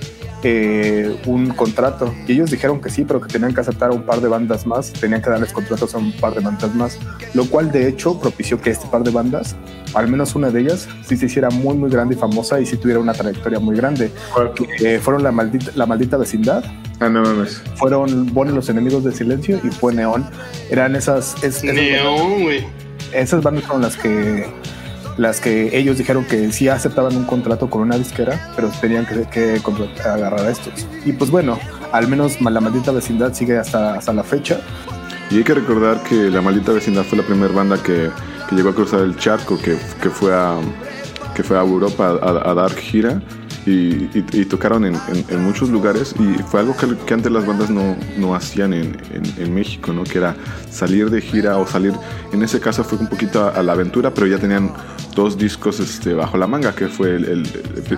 eh, 0.45 1.17
un 1.27 1.49
contrato. 1.49 2.15
Y 2.29 2.33
ellos 2.33 2.51
dijeron 2.51 2.81
que 2.81 2.91
sí, 2.91 3.05
pero 3.05 3.21
que 3.21 3.29
tenían 3.29 3.55
que 3.55 3.61
aceptar 3.61 3.91
a 3.91 3.93
un 3.95 4.03
par 4.03 4.21
de 4.21 4.29
bandas 4.29 4.67
más, 4.67 4.93
tenían 4.93 5.23
que 5.23 5.31
darles 5.31 5.53
contratos 5.53 5.95
a 5.95 5.99
un 5.99 6.13
par 6.13 6.35
de 6.35 6.41
bandas 6.41 6.75
más, 6.75 6.99
lo 7.33 7.47
cual 7.47 7.73
de 7.73 7.89
hecho 7.89 8.21
propició 8.21 8.61
que 8.61 8.71
este 8.71 8.87
par 8.89 9.03
de 9.03 9.11
bandas, 9.11 9.57
al 9.95 10.09
menos 10.09 10.35
una 10.35 10.51
de 10.51 10.61
ellas, 10.61 10.87
sí 11.07 11.17
se 11.17 11.27
hiciera 11.27 11.49
muy 11.51 11.75
muy 11.77 11.91
grande 11.91 12.15
y 12.15 12.19
famosa 12.19 12.61
y 12.61 12.67
sí 12.67 12.77
tuviera 12.77 13.01
una 13.01 13.13
trayectoria 13.15 13.59
muy 13.59 13.75
grande. 13.77 14.13
Eh, 14.81 15.01
fueron 15.03 15.23
la 15.23 15.33
maldita, 15.33 15.71
la 15.75 15.87
maldita 15.87 16.17
vecindad, 16.19 16.63
Ah, 17.01 17.09
no 17.09 17.23
mames. 17.23 17.63
fueron 17.77 18.33
Bonnie 18.35 18.55
los 18.55 18.69
enemigos 18.69 19.03
del 19.03 19.15
silencio 19.15 19.59
y 19.65 19.69
fue 19.69 19.95
Neón. 19.95 20.25
Eran 20.71 20.95
esas, 20.95 21.35
es- 21.43 21.65
esas, 21.65 21.65
bandas, 21.65 21.75
Neón, 21.85 22.43
güey. 22.43 22.67
esas 23.13 23.43
bandas 23.43 23.65
con 23.65 23.81
las 23.83 23.97
que 23.97 24.47
las 25.17 25.41
que 25.41 25.77
ellos 25.77 25.99
dijeron 25.99 26.25
que 26.25 26.53
sí 26.53 26.69
aceptaban 26.69 27.17
un 27.17 27.25
contrato 27.25 27.71
con 27.71 27.83
una 27.83 27.97
disquera, 27.97 28.53
pero 28.57 28.69
tenían 28.81 29.07
que, 29.07 29.27
que 29.31 29.61
agarrar 30.05 30.41
a 30.41 30.51
estos. 30.51 30.87
Y 31.05 31.13
pues 31.13 31.31
bueno, 31.31 31.59
al 31.93 32.09
menos 32.09 32.41
la 32.41 32.61
maldita 32.61 32.93
vecindad 32.93 33.33
sigue 33.33 33.59
hasta, 33.59 33.95
hasta 33.95 34.13
la 34.13 34.25
fecha. 34.25 34.61
Y 35.31 35.39
hay 35.39 35.45
que 35.45 35.55
recordar 35.55 36.03
que 36.03 36.31
La 36.31 36.43
Maldita 36.43 36.73
Vecindad 36.73 37.03
fue 37.05 37.19
la 37.19 37.25
primera 37.25 37.53
banda 37.53 37.83
que, 37.83 38.11
que 38.49 38.55
llegó 38.55 38.69
a 38.69 38.75
cruzar 38.75 39.01
el 39.01 39.17
charco, 39.17 39.59
que, 39.59 39.77
que, 40.03 40.11
fue, 40.11 40.35
a, 40.35 40.57
que 41.35 41.43
fue 41.43 41.57
a 41.57 41.63
Europa 41.63 42.19
a 42.21 42.55
dar 42.55 42.73
gira 42.75 43.23
y, 43.67 44.05
y- 44.19 44.25
y 44.33 44.45
tocaron 44.45 44.85
en, 44.85 44.95
en- 45.09 45.25
en 45.29 45.43
muchos 45.45 45.71
lugares 45.71 46.15
y 46.19 46.43
fue 46.43 46.61
algo 46.61 46.77
que, 46.77 46.87
que 47.07 47.15
antes 47.15 47.33
las 47.33 47.47
bandas 47.47 47.71
no, 47.71 47.97
no 48.19 48.35
hacían 48.35 48.73
en, 48.75 48.97
en- 49.39 49.55
México, 49.55 49.93
¿no? 49.93 50.05
que 50.05 50.19
era 50.19 50.35
salir 50.71 51.11
de 51.11 51.21
gira 51.21 51.57
o 51.59 51.67
salir, 51.67 51.93
en 52.33 52.43
ese 52.43 52.59
caso 52.61 52.83
fue 52.85 52.99
un 52.99 53.07
poquito 53.09 53.45
a, 53.45 53.51
a 53.51 53.63
la 53.63 53.73
aventura, 53.73 54.13
pero 54.13 54.27
ya 54.27 54.39
tenían 54.39 54.73
dos 55.15 55.39
discos 55.39 55.79
este, 55.81 56.13
bajo 56.13 56.37
la 56.37 56.47
manga, 56.49 56.75
que 56.75 56.89
fue 56.89 57.15
el, 57.17 57.25
el- 57.25 57.49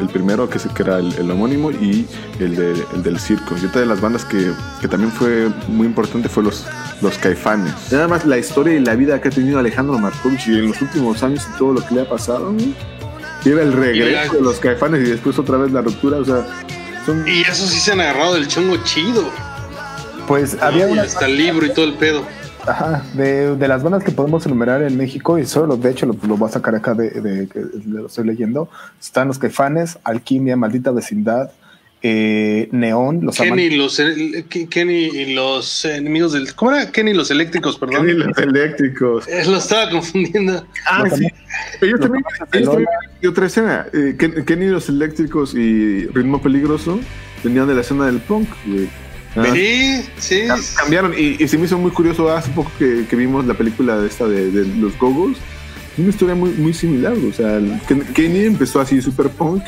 el 0.01 0.09
primero 0.09 0.49
que, 0.51 0.59
se- 0.59 0.69
que 0.69 0.83
era 0.83 0.99
el, 0.99 1.13
el 1.15 1.31
homónimo 1.31 1.71
y 1.71 2.07
el, 2.39 2.55
de- 2.57 2.85
el 2.95 3.03
del 3.03 3.19
circo. 3.19 3.55
Y 3.61 3.65
otra 3.67 3.81
de 3.81 3.87
las 3.87 4.01
bandas 4.01 4.25
que, 4.25 4.53
que 4.81 4.89
también 4.89 5.11
fue 5.11 5.49
muy 5.69 5.87
importante 5.87 6.29
fue 6.29 6.43
los, 6.43 6.67
los 7.01 7.17
Caifanes. 7.19 7.73
Nada 7.91 8.07
más 8.07 8.25
la 8.27 8.37
historia 8.39 8.75
y 8.75 8.81
la 8.81 8.95
vida 8.95 9.21
que 9.21 9.29
ha 9.29 9.31
tenido 9.31 9.59
Alejandro 9.59 9.99
Markovich 9.99 10.47
y 10.49 10.59
en 10.59 10.69
los 10.69 10.81
últimos 10.83 11.23
años 11.23 11.47
y 11.55 11.59
todo 11.59 11.73
lo 11.73 11.87
que 11.87 11.95
le 11.95 12.03
ha 12.03 12.09
pasado. 12.09 12.53
¿no? 12.53 12.59
Lleva 13.47 13.63
el 13.63 13.73
regreso 13.73 14.35
de 14.35 14.41
los 14.41 14.59
Caifanes 14.59 15.07
y 15.07 15.11
después 15.13 15.39
otra 15.39 15.57
vez 15.57 15.71
la 15.71 15.81
ruptura. 15.81 16.17
O 16.19 16.25
sea, 16.25 16.45
son... 17.07 17.25
Y 17.29 17.43
eso 17.43 17.65
sí 17.65 17.79
se 17.79 17.93
han 17.93 18.01
agarrado 18.01 18.35
del 18.35 18.49
chongo 18.49 18.77
chido. 18.83 19.23
Pues 20.27 20.61
había 20.61 20.89
y 20.89 20.93
una, 20.95 21.03
hasta 21.03 21.27
el 21.27 21.37
libro 21.37 21.65
y 21.65 21.73
todo 21.73 21.85
el 21.85 21.95
pedo. 21.95 22.25
Ajá, 22.67 23.05
de, 23.15 23.55
de 23.55 23.69
las 23.69 23.85
bandas 23.85 24.03
que 24.03 24.11
podemos 24.11 24.45
enumerar 24.47 24.83
en 24.83 24.97
México, 24.97 25.39
y 25.39 25.47
solo 25.47 25.77
de 25.77 25.93
hecho 25.93 26.07
lo, 26.07 26.17
lo 26.27 26.37
voy 26.37 26.49
a 26.49 26.53
sacar 26.53 26.75
acá 26.75 26.95
de, 26.95 27.11
de 27.11 27.47
que 27.47 27.65
lo 27.87 28.07
estoy 28.07 28.27
leyendo, 28.27 28.69
están 29.01 29.29
los 29.29 29.39
Caifanes, 29.39 29.97
Alquimia, 30.03 30.57
Maldita 30.57 30.91
Vecindad, 30.91 31.53
eh, 32.03 32.69
Neón, 32.73 33.21
los 33.25 33.37
Kenny, 33.37 33.71
los, 33.71 33.99
eh, 33.99 34.45
Ke- 34.49 34.69
Kenny 34.69 34.95
y 35.07 35.35
los 35.35 35.85
enemigos 35.85 36.33
del. 36.35 36.55
¿Cómo 36.55 36.73
era? 36.73 36.91
Kenny 36.93 37.13
y 37.13 37.15
los 37.15 37.31
eléctricos, 37.31 37.79
perdón. 37.79 38.09
Y 38.09 38.13
los 38.13 38.37
eléctricos. 38.39 39.27
Eh, 39.29 39.45
Lo 39.47 39.57
estaba 39.57 39.91
confundiendo. 39.91 40.65
Ah, 40.87 41.05
Los 41.09 41.19
sí. 41.19 41.27
Ellos 41.81 42.01
también, 42.01 42.25
ellos 42.53 42.69
también 42.71 42.89
y 43.23 43.27
otra 43.27 43.47
escena. 43.47 43.87
Eh, 43.93 44.15
Ken- 44.19 44.45
Kenny 44.45 44.67
los 44.67 44.89
eléctricos 44.89 45.55
y 45.55 46.07
Ritmo 46.09 46.41
Peligroso 46.41 47.01
venían 47.43 47.67
de 47.67 47.75
la 47.75 47.81
escena 47.81 48.07
del 48.07 48.19
punk. 48.19 48.49
güey. 48.67 48.89
Ah, 49.35 49.45
Sí, 49.53 50.03
sí. 50.19 50.41
cam- 50.47 50.75
Cambiaron 50.77 51.13
y, 51.17 51.43
y 51.43 51.49
se 51.49 51.59
me 51.59 51.65
hizo 51.67 51.77
muy 51.79 51.91
curioso 51.91 52.31
hace 52.31 52.51
poco 52.53 52.71
que, 52.79 53.05
que 53.09 53.17
vimos 53.17 53.45
la 53.47 53.55
película 53.55 53.99
de 53.99 54.07
esta 54.09 54.27
de, 54.27 54.51
de 54.51 54.67
los 54.81 54.97
Gogos. 54.99 55.37
Una 55.99 56.09
historia 56.11 56.35
muy, 56.35 56.51
muy 56.51 56.73
similar. 56.75 57.15
O 57.15 57.33
sea, 57.33 57.59
Kenny 58.15 58.45
empezó 58.45 58.81
así 58.81 59.01
super 59.03 59.29
punk, 59.31 59.63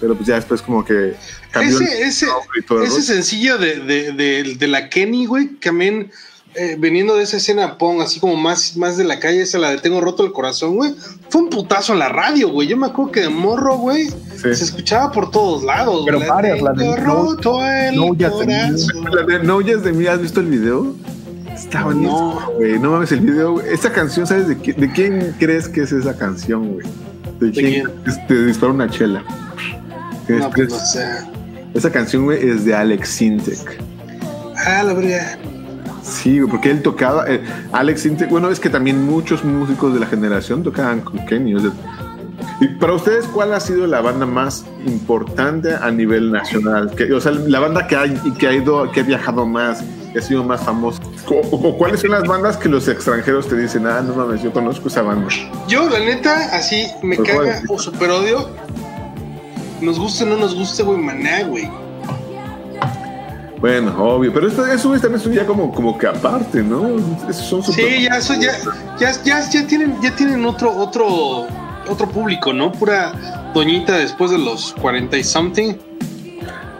pero 0.00 0.14
pues 0.14 0.26
ya 0.28 0.34
después 0.36 0.62
como 0.62 0.84
que 0.84 1.14
cambió 1.50 1.80
Ese, 1.80 2.02
el 2.02 2.08
ese, 2.08 2.26
nombre 2.26 2.60
y 2.60 2.62
todo 2.64 2.78
el 2.78 2.84
ese 2.84 2.94
rollo. 2.94 3.06
sencillo 3.06 3.58
de, 3.58 3.80
de, 3.80 4.12
de, 4.12 4.54
de 4.58 4.68
la 4.68 4.88
Kenny, 4.88 5.26
güey, 5.26 5.48
también 5.56 6.10
eh, 6.54 6.76
veniendo 6.78 7.14
de 7.16 7.22
esa 7.24 7.36
escena 7.36 7.76
pong, 7.78 8.00
así 8.00 8.18
como 8.20 8.34
más, 8.36 8.76
más 8.76 8.96
de 8.96 9.04
la 9.04 9.20
calle, 9.20 9.42
esa 9.42 9.58
la 9.58 9.70
de 9.70 9.78
Tengo 9.78 10.00
roto 10.00 10.24
el 10.24 10.32
corazón, 10.32 10.76
güey, 10.76 10.94
fue 11.28 11.42
un 11.42 11.50
putazo 11.50 11.92
en 11.92 11.98
la 12.00 12.08
radio, 12.08 12.48
güey. 12.48 12.66
Yo 12.66 12.76
me 12.76 12.86
acuerdo 12.86 13.12
que 13.12 13.20
de 13.20 13.28
morro, 13.28 13.76
güey, 13.76 14.08
Sí. 14.08 14.54
se 14.54 14.64
escuchaba 14.64 15.12
por 15.12 15.30
todos 15.30 15.62
lados. 15.62 16.02
Pero 16.06 16.18
güey, 16.18 16.28
varias, 16.30 16.62
la 16.62 16.72
de 16.72 16.78
Tengo 16.78 16.96
No- 16.96 17.04
roto 17.04 17.64
el 17.64 17.94
No 17.96 18.14
Ya 18.14 18.28
Te 18.30 18.34
corazón. 18.46 19.04
La 19.12 19.22
de 19.24 19.44
No 19.44 19.60
de 19.60 19.92
mí, 19.92 20.06
¿has 20.06 20.20
visto 20.22 20.40
el 20.40 20.46
video? 20.46 20.94
Está 21.54 21.84
buenísimo, 21.84 22.40
No. 22.40 22.52
güey. 22.52 22.78
No 22.78 22.92
mames 22.92 23.12
el 23.12 23.20
video. 23.20 23.52
güey. 23.54 23.66
Esta 23.72 23.92
canción, 23.92 24.26
¿sabes 24.26 24.48
de, 24.48 24.56
qui- 24.58 24.74
de 24.76 24.90
quién 24.92 25.34
crees 25.38 25.68
que 25.68 25.82
es 25.82 25.92
esa 25.92 26.16
canción, 26.16 26.72
güey? 26.74 26.86
¿De 27.40 27.50
quién? 27.50 27.66
quién? 27.84 27.90
Es- 28.06 28.26
Te 28.26 28.46
dispara 28.46 28.72
una 28.72 28.88
chela. 28.88 29.22
¿Crees 30.28 30.42
No, 30.42 30.50
que 30.50 30.64
pues 30.66 30.70
no 30.70 30.76
es- 30.76 30.90
sé. 30.92 31.08
Esa 31.74 31.90
canción, 31.90 32.24
güey, 32.24 32.48
es 32.48 32.64
de 32.64 32.74
Alex 32.74 33.08
Sintek. 33.08 33.82
Ah, 34.64 34.82
la 34.84 34.92
verga. 34.92 35.36
Sí, 36.02 36.40
porque 36.48 36.70
él 36.70 36.80
tocaba, 36.82 37.24
eh, 37.28 37.42
Alex 37.72 38.06
Intec, 38.06 38.30
bueno, 38.30 38.48
es 38.50 38.58
que 38.60 38.70
también 38.70 39.04
muchos 39.04 39.44
músicos 39.44 39.92
de 39.92 40.00
la 40.00 40.06
generación 40.06 40.62
tocaban 40.62 41.00
con 41.00 41.24
Kenny. 41.26 41.54
o 41.54 41.60
sea, 41.60 41.70
y 42.60 42.68
para 42.68 42.94
ustedes, 42.94 43.26
¿cuál 43.26 43.52
ha 43.52 43.60
sido 43.60 43.86
la 43.86 44.00
banda 44.00 44.24
más 44.24 44.64
importante 44.86 45.74
a 45.74 45.90
nivel 45.90 46.32
nacional? 46.32 46.90
Que, 46.96 47.12
o 47.12 47.20
sea, 47.20 47.32
la 47.32 47.60
banda 47.60 47.86
que 47.86 47.96
ha, 47.96 48.04
que 48.38 48.46
ha 48.48 48.52
ido, 48.54 48.90
que 48.90 49.00
ha 49.00 49.02
viajado 49.02 49.44
más, 49.44 49.82
que 50.12 50.18
ha 50.18 50.22
sido 50.22 50.42
más 50.44 50.62
famosa. 50.62 51.00
O, 51.28 51.34
o 51.56 51.76
cuáles 51.76 52.00
son 52.00 52.10
las 52.12 52.24
bandas 52.24 52.56
que 52.56 52.68
los 52.70 52.88
extranjeros 52.88 53.46
te 53.46 53.56
dicen, 53.56 53.86
ah, 53.86 54.00
no 54.00 54.14
mames, 54.14 54.42
yo 54.42 54.50
conozco 54.52 54.88
esa 54.88 55.02
banda? 55.02 55.28
Yo, 55.68 55.88
la 55.90 55.98
neta, 56.00 56.56
así 56.56 56.86
me 57.02 57.16
Pues, 57.16 57.28
caga 57.28 57.62
o 57.68 57.78
super 57.78 58.10
odio. 58.10 58.48
Nos 59.80 59.98
guste 59.98 60.24
o 60.24 60.26
no 60.26 60.36
nos 60.36 60.54
guste, 60.54 60.82
güey, 60.82 60.98
maná, 60.98 61.44
güey. 61.44 61.70
Bueno, 63.60 63.92
obvio, 63.98 64.32
pero 64.32 64.46
esto, 64.46 64.64
eso 64.66 64.94
es 64.94 65.02
también 65.02 65.20
son 65.20 65.32
ya 65.32 65.44
como, 65.44 65.72
como 65.72 65.98
que 65.98 66.06
aparte, 66.06 66.62
¿no? 66.62 66.96
Son 67.32 67.62
Sí, 67.62 68.02
ya, 68.02 68.18
eso 68.18 68.34
ya, 68.34 68.52
ya, 69.00 69.12
ya, 69.24 69.50
ya 69.50 69.66
tienen, 69.66 70.00
ya 70.00 70.14
tienen 70.14 70.44
otro, 70.44 70.76
otro, 70.76 71.46
otro 71.88 72.08
público, 72.08 72.52
¿no? 72.52 72.70
Pura 72.70 73.12
doñita 73.54 73.98
después 73.98 74.30
de 74.30 74.38
los 74.38 74.74
40 74.80 75.16
y 75.16 75.24
something. 75.24 75.74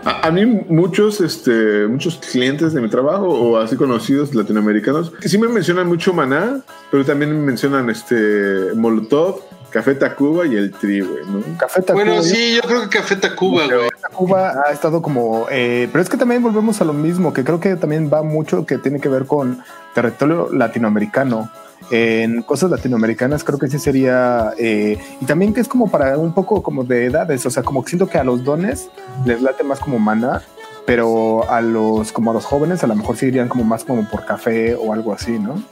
A, 0.05 0.29
a 0.29 0.31
mí 0.31 0.47
muchos, 0.47 1.21
este, 1.21 1.89
muchos 1.89 2.17
clientes 2.31 2.73
de 2.73 2.81
mi 2.81 2.89
trabajo 2.89 3.27
o 3.27 3.57
así 3.59 3.75
conocidos 3.75 4.33
latinoamericanos 4.33 5.11
que 5.11 5.29
sí 5.29 5.37
me 5.37 5.49
mencionan 5.49 5.89
mucho 5.89 6.13
Maná, 6.13 6.61
pero 6.93 7.05
también 7.05 7.33
me 7.33 7.45
mencionan 7.45 7.91
este 7.91 8.73
Molotov, 8.77 9.41
Café 9.71 9.95
Tacuba 9.95 10.47
y 10.47 10.57
el 10.57 10.73
Tri, 10.73 11.01
güey, 11.01 11.25
¿no? 11.27 11.43
Café 11.59 11.83
Tacuba. 11.83 12.05
Bueno, 12.05 12.23
sí, 12.23 12.57
yo 12.57 12.63
creo 12.63 12.83
que 12.83 12.99
Café 12.99 13.17
Tacuba, 13.17 13.67
güey. 13.67 13.89
Cuba 14.13 14.63
ha 14.67 14.73
estado 14.73 15.03
como, 15.03 15.47
eh, 15.51 15.89
pero 15.93 16.03
es 16.03 16.09
que 16.09 16.17
también 16.17 16.43
volvemos 16.43 16.81
a 16.81 16.85
lo 16.85 16.93
mismo, 16.93 17.33
que 17.33 17.45
creo 17.45 17.61
que 17.61 17.77
también 17.77 18.11
va 18.13 18.23
mucho 18.23 18.65
que 18.67 18.79
tiene 18.79 19.01
que 19.01 19.09
ver 19.09 19.27
con 19.27 19.63
territorio 19.95 20.49
latinoamericano. 20.53 21.51
En 21.91 22.43
cosas 22.43 22.71
latinoamericanas 22.71 23.45
creo 23.45 23.59
que 23.59 23.69
sí 23.69 23.79
sería, 23.79 24.53
eh, 24.59 24.99
y 25.21 25.25
también 25.27 25.55
que 25.55 25.61
es 25.61 25.69
como 25.69 25.91
para 25.91 26.19
un 26.19 26.35
poco 26.35 26.63
como 26.63 26.83
de 26.85 27.07
edades, 27.07 27.47
o 27.47 27.51
sea, 27.51 27.63
como 27.63 27.85
que 27.85 27.91
siento 27.91 28.09
que 28.09 28.19
a 28.19 28.25
los 28.25 28.43
dones 28.43 28.91
les 29.25 29.41
late 29.41 29.63
más 29.63 29.79
como 29.79 29.99
mana, 29.99 30.43
pero 30.87 31.49
a 31.49 31.61
los 31.61 32.11
como 32.13 32.33
a 32.33 32.35
los 32.35 32.45
jóvenes 32.45 32.83
a 32.83 32.87
lo 32.89 32.97
mejor 32.97 33.17
sí 33.17 33.27
irían 33.27 33.49
como 33.49 33.63
más 33.63 33.85
como 33.85 34.09
por 34.09 34.25
café 34.25 34.75
o 34.75 34.93
algo 34.93 35.13
así, 35.13 35.39
¿no? 35.39 35.63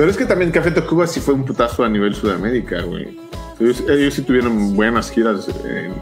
Pero 0.00 0.12
es 0.12 0.16
que 0.16 0.24
también 0.24 0.50
Café 0.50 0.70
Tacuba 0.70 1.06
sí 1.06 1.20
fue 1.20 1.34
un 1.34 1.44
putazo 1.44 1.84
a 1.84 1.88
nivel 1.90 2.14
Sudamérica, 2.14 2.80
güey. 2.80 3.18
Ellos, 3.60 3.84
ellos 3.86 4.14
sí 4.14 4.22
tuvieron 4.22 4.74
buenas 4.74 5.10
giras 5.10 5.46
en 5.62 5.92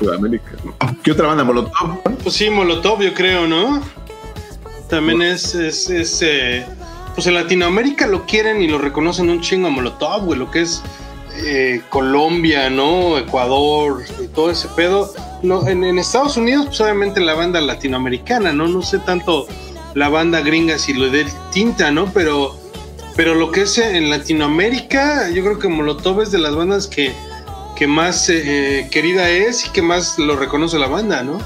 Sudamérica. 0.00 0.50
¿no? 0.64 0.74
¿Qué 1.04 1.12
otra 1.12 1.28
banda? 1.28 1.44
Molotov. 1.44 2.02
Pues 2.24 2.34
sí, 2.34 2.50
Molotov, 2.50 3.02
yo 3.02 3.14
creo, 3.14 3.46
¿no? 3.46 3.80
También 4.88 5.22
es, 5.22 5.54
es, 5.54 5.88
es, 5.88 6.22
eh, 6.22 6.66
pues 7.14 7.28
en 7.28 7.34
Latinoamérica 7.34 8.08
lo 8.08 8.26
quieren 8.26 8.60
y 8.62 8.66
lo 8.66 8.78
reconocen 8.78 9.30
un 9.30 9.40
chingo 9.40 9.68
a 9.68 9.70
Molotov, 9.70 10.24
güey, 10.24 10.40
lo 10.40 10.50
que 10.50 10.62
es 10.62 10.82
eh, 11.36 11.82
Colombia, 11.90 12.68
¿no? 12.68 13.16
Ecuador 13.16 14.02
y 14.20 14.26
todo 14.26 14.50
ese 14.50 14.66
pedo. 14.74 15.14
No, 15.44 15.68
en, 15.68 15.84
en 15.84 16.00
Estados 16.00 16.36
Unidos, 16.36 16.66
pues 16.66 16.80
obviamente 16.80 17.20
la 17.20 17.34
banda 17.34 17.60
latinoamericana, 17.60 18.52
¿no? 18.52 18.66
No 18.66 18.82
sé 18.82 18.98
tanto 18.98 19.46
la 19.94 20.08
banda 20.08 20.40
gringa 20.40 20.78
si 20.78 20.94
lo 20.94 21.08
de 21.10 21.26
tinta, 21.52 21.92
¿no? 21.92 22.10
Pero, 22.12 22.65
pero 23.16 23.34
lo 23.34 23.50
que 23.50 23.62
es 23.62 23.78
en 23.78 24.10
Latinoamérica, 24.10 25.30
yo 25.30 25.42
creo 25.42 25.58
que 25.58 25.68
Molotov 25.68 26.20
es 26.22 26.30
de 26.30 26.38
las 26.38 26.54
bandas 26.54 26.86
que, 26.86 27.12
que 27.76 27.86
más 27.86 28.28
eh, 28.28 28.42
eh, 28.80 28.88
querida 28.90 29.28
es 29.30 29.66
y 29.66 29.70
que 29.70 29.82
más 29.82 30.18
lo 30.18 30.36
reconoce 30.36 30.78
la 30.78 30.86
banda, 30.88 31.22
¿no? 31.22 31.38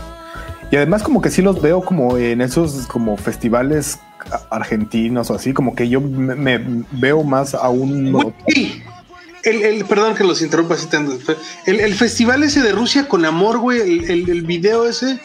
Y 0.71 0.77
además 0.77 1.03
como 1.03 1.21
que 1.21 1.31
sí 1.31 1.43
los 1.43 1.61
veo 1.61 1.81
como 1.83 2.17
en 2.17 2.41
esos 2.41 2.87
como 2.87 3.17
festivales 3.17 3.99
argentinos 4.51 5.31
o 5.31 5.35
así, 5.35 5.53
como 5.53 5.75
que 5.75 5.89
yo 5.89 6.01
me, 6.01 6.35
me 6.37 6.85
veo 6.93 7.25
más 7.25 7.55
a 7.55 7.69
un... 7.71 8.13
Güey, 8.13 8.33
el, 9.43 9.63
el- 9.63 9.85
perdón 9.87 10.15
que 10.15 10.23
los 10.23 10.43
interrumpa 10.43 10.75
así 10.75 10.87
tanto. 10.87 11.19
El, 11.67 11.81
el 11.81 11.95
festival 11.95 12.43
ese 12.45 12.61
de 12.63 12.73
Rusia 12.73 13.09
con 13.09 13.25
amor, 13.25 13.59
güey, 13.59 13.81
el- 13.81 14.29
el 14.31 14.43
video 14.43 14.87
ese. 14.89 15.19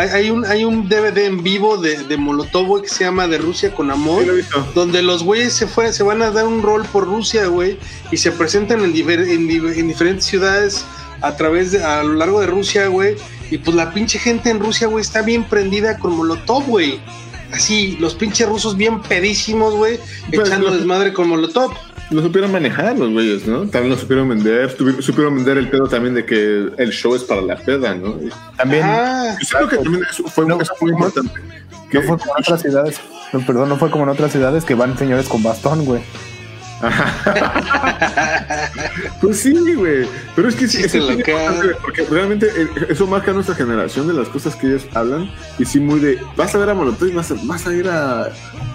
Hay, 0.00 0.08
hay 0.08 0.30
un, 0.30 0.44
hay 0.46 0.64
un 0.64 0.88
DVD 0.88 1.18
en 1.26 1.42
vivo 1.42 1.76
de, 1.76 2.04
de 2.04 2.16
Molotov, 2.16 2.80
que 2.82 2.88
se 2.88 3.04
llama 3.04 3.26
De 3.28 3.36
Rusia 3.36 3.74
con 3.74 3.90
amor. 3.90 4.20
Sí, 4.22 4.26
lo 4.28 4.32
he 4.32 4.36
visto. 4.36 4.66
Donde 4.74 5.02
los 5.02 5.22
güeyes 5.22 5.52
se, 5.52 5.66
fueron, 5.66 5.92
se 5.92 6.02
van 6.02 6.22
a 6.22 6.30
dar 6.30 6.46
un 6.46 6.62
rol 6.62 6.84
por 6.90 7.04
Rusia, 7.06 7.46
güey, 7.48 7.78
y 8.10 8.16
se 8.16 8.32
presentan 8.32 8.80
en, 8.82 8.94
difer- 8.94 9.28
en 9.28 9.50
en 9.50 9.88
diferentes 9.88 10.24
ciudades 10.24 10.84
a 11.20 11.36
través 11.36 11.72
de, 11.72 11.84
a 11.84 12.02
lo 12.02 12.14
largo 12.14 12.40
de 12.40 12.46
Rusia, 12.46 12.86
güey. 12.86 13.16
Y 13.50 13.58
pues 13.58 13.76
la 13.76 13.92
pinche 13.92 14.18
gente 14.18 14.48
en 14.48 14.58
Rusia, 14.60 14.86
güey, 14.86 15.02
está 15.02 15.20
bien 15.22 15.44
prendida 15.44 15.98
con 15.98 16.16
Molotov, 16.16 16.64
güey. 16.66 16.98
Así, 17.52 17.96
los 18.00 18.14
pinches 18.14 18.48
rusos 18.48 18.76
bien 18.76 19.02
pedísimos, 19.02 19.74
güey, 19.74 19.98
Pues, 20.32 20.48
echando 20.48 20.70
desmadre 20.70 21.12
con 21.12 21.28
Molotov. 21.28 21.72
Lo 22.10 22.22
supieron 22.22 22.50
manejar 22.50 22.98
los 22.98 23.10
güeyes, 23.12 23.46
¿no? 23.46 23.66
También 23.68 23.90
lo 23.90 23.96
supieron 23.96 24.28
vender. 24.28 24.70
Supieron 25.00 25.36
vender 25.36 25.58
el 25.58 25.68
pedo 25.70 25.86
también 25.88 26.14
de 26.14 26.24
que 26.24 26.70
el 26.76 26.90
show 26.90 27.14
es 27.14 27.22
para 27.22 27.40
la 27.40 27.56
peda, 27.56 27.94
¿no? 27.94 28.16
También... 28.56 28.82
Ah, 28.84 29.36
yo 29.40 29.58
creo 29.58 29.68
que 29.68 29.76
también 29.78 30.04
eso 30.10 30.24
fue, 30.24 30.46
No, 30.46 30.60
eso 30.60 30.74
fue 30.74 30.90
no, 30.90 30.98
importante. 30.98 31.40
No 31.92 32.02
fue 32.02 32.18
como 32.18 32.36
en 32.36 32.42
otras 32.42 32.62
ciudades. 32.62 33.00
No, 33.32 33.46
perdón, 33.46 33.68
no 33.68 33.76
fue 33.76 33.90
como 33.90 34.04
en 34.04 34.10
otras 34.10 34.32
ciudades 34.32 34.64
que 34.64 34.74
van 34.74 34.98
señores 34.98 35.28
con 35.28 35.42
bastón, 35.42 35.84
güey. 35.84 36.02
Pues 39.20 39.40
sí, 39.40 39.52
güey. 39.74 40.08
Pero 40.34 40.48
es 40.48 40.54
que 40.54 40.66
sí, 40.66 40.88
se 40.88 40.98
es 40.98 41.76
porque 41.82 42.04
realmente 42.10 42.46
eh, 42.46 42.68
eso 42.88 43.06
marca 43.06 43.32
nuestra 43.32 43.54
generación 43.54 44.08
de 44.08 44.14
las 44.14 44.28
cosas 44.28 44.56
que 44.56 44.66
ellos 44.66 44.86
hablan. 44.94 45.30
Y 45.58 45.64
sí, 45.64 45.78
muy 45.78 46.00
de. 46.00 46.18
Vas 46.36 46.54
a 46.54 46.58
ver 46.58 46.70
a 46.70 46.74
Molotov 46.74 47.08
y 47.08 47.12
vas 47.12 47.30
a, 47.30 47.34
vas 47.44 47.66
a 47.66 47.74
ir 47.74 47.88
a. 47.88 48.24
a 48.24 48.30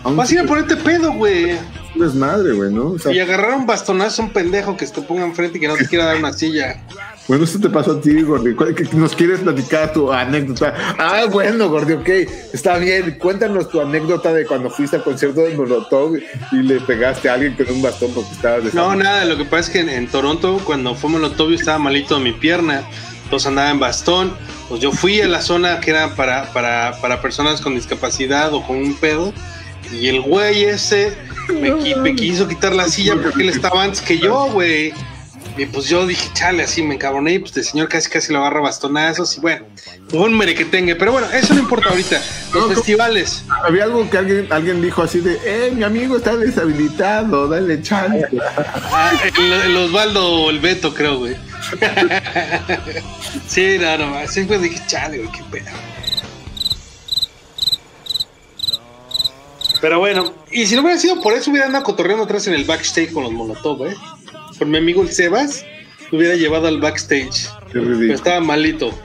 un, 0.05 0.15
vas 0.15 0.29
a 0.29 0.33
ir 0.33 0.39
a 0.41 0.45
ponerte 0.45 0.75
pedo, 0.77 1.13
güey. 1.13 1.57
un 1.95 2.01
desmadre, 2.01 2.53
güey, 2.53 2.71
¿no? 2.71 2.91
O 2.91 2.99
sea, 2.99 3.11
Y 3.11 3.19
agarrar 3.19 3.57
un 3.57 3.65
bastonazo 3.65 4.21
a 4.21 4.25
un 4.25 4.31
pendejo 4.31 4.77
que 4.77 4.85
te 4.85 5.01
ponga 5.01 5.25
enfrente 5.25 5.57
y 5.57 5.61
que 5.61 5.67
no 5.67 5.75
te 5.75 5.87
quiera 5.87 6.05
dar 6.05 6.17
una 6.17 6.33
silla. 6.33 6.81
Bueno, 7.27 7.43
esto 7.43 7.59
te 7.59 7.69
pasó 7.69 7.93
a 7.93 8.01
ti, 8.01 8.21
Gordi. 8.21 8.53
¿Cuál- 8.53 8.75
que 8.75 8.83
¿Nos 8.93 9.15
quieres 9.15 9.39
platicar 9.39 9.91
tu 9.93 10.11
anécdota? 10.11 10.73
Ah, 10.99 11.25
bueno, 11.31 11.69
Gordi, 11.69 11.93
ok. 11.93 12.09
Está 12.53 12.77
bien. 12.77 13.17
Cuéntanos 13.19 13.69
tu 13.69 13.81
anécdota 13.81 14.31
de 14.33 14.45
cuando 14.45 14.69
fuiste 14.69 14.97
al 14.97 15.03
concierto 15.03 15.41
de 15.41 15.55
Molotov 15.55 16.15
y 16.51 16.55
le 16.57 16.79
pegaste 16.81 17.27
a 17.29 17.33
alguien 17.33 17.53
con 17.55 17.67
un 17.73 17.81
bastón 17.81 18.11
porque 18.13 18.31
estabas 18.31 18.63
de 18.65 18.71
No, 18.73 18.95
nada, 18.95 19.25
lo 19.25 19.37
que 19.37 19.45
pasa 19.45 19.59
es 19.61 19.69
que 19.71 19.79
en, 19.79 19.89
en 19.89 20.07
Toronto, 20.07 20.61
cuando 20.63 20.93
fue 20.95 21.09
Molotov, 21.09 21.49
yo 21.49 21.55
estaba 21.55 21.79
malito 21.79 22.15
de 22.17 22.21
mi 22.23 22.31
pierna, 22.33 22.83
entonces 23.23 23.47
andaba 23.47 23.71
en 23.71 23.79
bastón. 23.79 24.33
Pues 24.69 24.81
yo 24.81 24.91
fui 24.91 25.21
a 25.21 25.27
la 25.27 25.41
zona 25.41 25.79
que 25.79 25.91
era 25.91 26.15
para, 26.15 26.51
para, 26.53 26.99
para 27.01 27.21
personas 27.21 27.61
con 27.61 27.75
discapacidad 27.75 28.53
o 28.53 28.65
con 28.65 28.77
un 28.77 28.95
pedo, 28.95 29.31
y 29.91 30.07
el 30.07 30.21
güey 30.21 30.63
ese 30.63 31.13
me, 31.61 31.71
qui- 31.73 31.95
me 32.01 32.15
quiso 32.15 32.47
quitar 32.47 32.73
la 32.73 32.87
silla 32.87 33.13
porque 33.21 33.43
él 33.43 33.49
estaba 33.49 33.83
antes 33.83 34.01
que 34.01 34.17
yo, 34.17 34.47
güey. 34.51 34.91
Y 35.57 35.65
pues 35.67 35.87
yo 35.87 36.05
dije, 36.05 36.29
chale, 36.33 36.63
así 36.63 36.83
me 36.83 36.95
encabroné, 36.95 37.33
y 37.33 37.39
pues 37.39 37.55
el 37.55 37.63
señor 37.63 37.87
casi 37.87 38.09
casi 38.09 38.33
lo 38.33 38.39
agarra 38.39 38.59
bastonazos, 38.59 39.37
y 39.37 39.39
bueno, 39.39 39.65
fue 40.09 40.19
un 40.19 40.37
merequetengue. 40.37 40.95
Pero 40.95 41.13
bueno, 41.13 41.27
eso 41.31 41.53
no 41.53 41.61
importa 41.61 41.89
ahorita. 41.89 42.21
Los 42.53 42.73
festivales. 42.73 43.43
Había 43.63 43.85
algo 43.85 44.09
que 44.09 44.17
alguien, 44.17 44.47
alguien 44.51 44.81
dijo 44.81 45.01
así 45.01 45.19
de, 45.19 45.39
eh, 45.45 45.71
mi 45.71 45.83
amigo 45.83 46.17
está 46.17 46.35
deshabilitado, 46.35 47.47
dale 47.47 47.81
chance. 47.81 48.27
Ah, 48.91 49.11
el, 49.37 49.53
el 49.53 49.77
Osvaldo 49.77 50.27
o 50.27 50.49
el 50.49 50.59
Beto, 50.59 50.93
creo, 50.93 51.19
güey. 51.19 51.35
sí, 53.47 53.77
no, 53.79 53.97
no, 53.97 54.15
así 54.17 54.43
pues 54.43 54.61
dije, 54.61 54.81
chale, 54.87 55.19
güey, 55.19 55.31
qué 55.31 55.43
pedo. 55.51 55.71
Pero 59.81 59.99
bueno, 59.99 60.33
y 60.51 60.65
si 60.65 60.75
no 60.75 60.81
hubiera 60.81 60.99
sido 60.99 61.21
por 61.21 61.33
eso, 61.33 61.51
hubiera 61.51 61.67
andado 61.67 61.83
cotorreando 61.83 62.23
atrás 62.23 62.47
en 62.47 62.53
el 62.53 62.65
backstage 62.65 63.11
con 63.13 63.23
los 63.23 63.31
Molotov, 63.31 63.85
¿eh? 63.85 63.95
Con 64.59 64.69
mi 64.71 64.77
amigo 64.77 65.01
el 65.01 65.11
Sebas, 65.11 65.65
me 66.11 66.17
hubiera 66.19 66.35
llevado 66.35 66.67
al 66.67 66.79
backstage. 66.79 67.47
Qué 67.67 67.73
Pero 67.73 67.85
ridículo, 67.85 68.13
estaba 68.15 68.39
malito, 68.39 68.97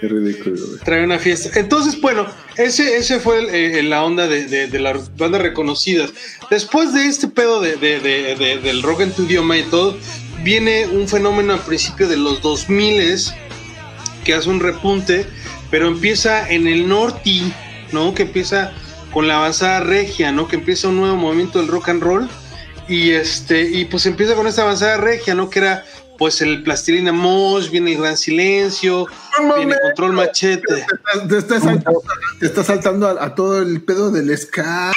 qué 0.00 0.08
ridículo, 0.08 0.56
güey. 0.66 0.78
traía 0.84 1.04
una 1.04 1.18
fiesta. 1.18 1.58
Entonces, 1.58 2.00
bueno, 2.00 2.26
ese, 2.56 2.96
ese 2.96 3.20
fue 3.20 3.38
el, 3.40 3.48
eh, 3.54 3.82
la 3.84 4.04
onda 4.04 4.26
de, 4.26 4.46
de- 4.46 4.66
de 4.66 4.78
las 4.80 5.14
bandas 5.16 5.40
reconocidas. 5.42 6.12
Después 6.50 6.92
de 6.94 7.06
este 7.06 7.28
pedo 7.28 7.60
de, 7.60 7.76
de- 7.76 8.00
de- 8.00 8.34
de- 8.36 8.58
del 8.58 8.82
rock 8.82 9.02
en 9.02 9.12
tu 9.12 9.22
idioma 9.24 9.56
y 9.56 9.62
todo, 9.64 9.96
viene 10.42 10.86
un 10.86 11.06
fenómeno 11.08 11.52
al 11.52 11.60
principio 11.60 12.08
de 12.08 12.16
los 12.16 12.40
2000 12.42 13.32
que 14.24 14.34
hace 14.34 14.48
un 14.48 14.60
repunte, 14.60 15.26
pero 15.70 15.86
empieza 15.88 16.48
en 16.50 16.66
el 16.66 16.88
norte, 16.88 17.40
¿no? 17.92 18.14
Que 18.14 18.22
empieza 18.24 18.72
con 19.12 19.26
la 19.28 19.36
avanzada 19.36 19.80
regia, 19.80 20.32
¿no? 20.32 20.48
Que 20.48 20.56
empieza 20.56 20.88
un 20.88 20.96
nuevo 20.96 21.16
movimiento 21.16 21.58
del 21.60 21.68
rock 21.68 21.88
and 21.90 22.02
roll 22.02 22.28
y 22.88 23.10
este 23.12 23.62
y 23.62 23.84
pues 23.84 24.06
empieza 24.06 24.34
con 24.34 24.46
esta 24.46 24.62
avanzada 24.62 24.96
regia, 24.96 25.34
¿no? 25.34 25.50
Que 25.50 25.58
era 25.60 25.84
pues 26.18 26.40
el 26.40 26.62
plastilina 26.64 27.12
mosh, 27.12 27.70
viene 27.70 27.92
el 27.92 27.98
gran 28.00 28.16
silencio, 28.16 29.06
viene 29.56 29.76
control 29.80 30.14
machete. 30.14 30.62
Te 30.66 30.80
estás, 30.80 31.28
te 31.28 31.38
estás 31.38 31.62
saltando, 31.62 32.02
te 32.40 32.46
estás 32.46 32.66
saltando 32.66 33.06
a, 33.08 33.24
a 33.24 33.34
todo 33.34 33.62
el 33.62 33.80
pedo 33.82 34.10
del 34.10 34.36
ska. 34.36 34.92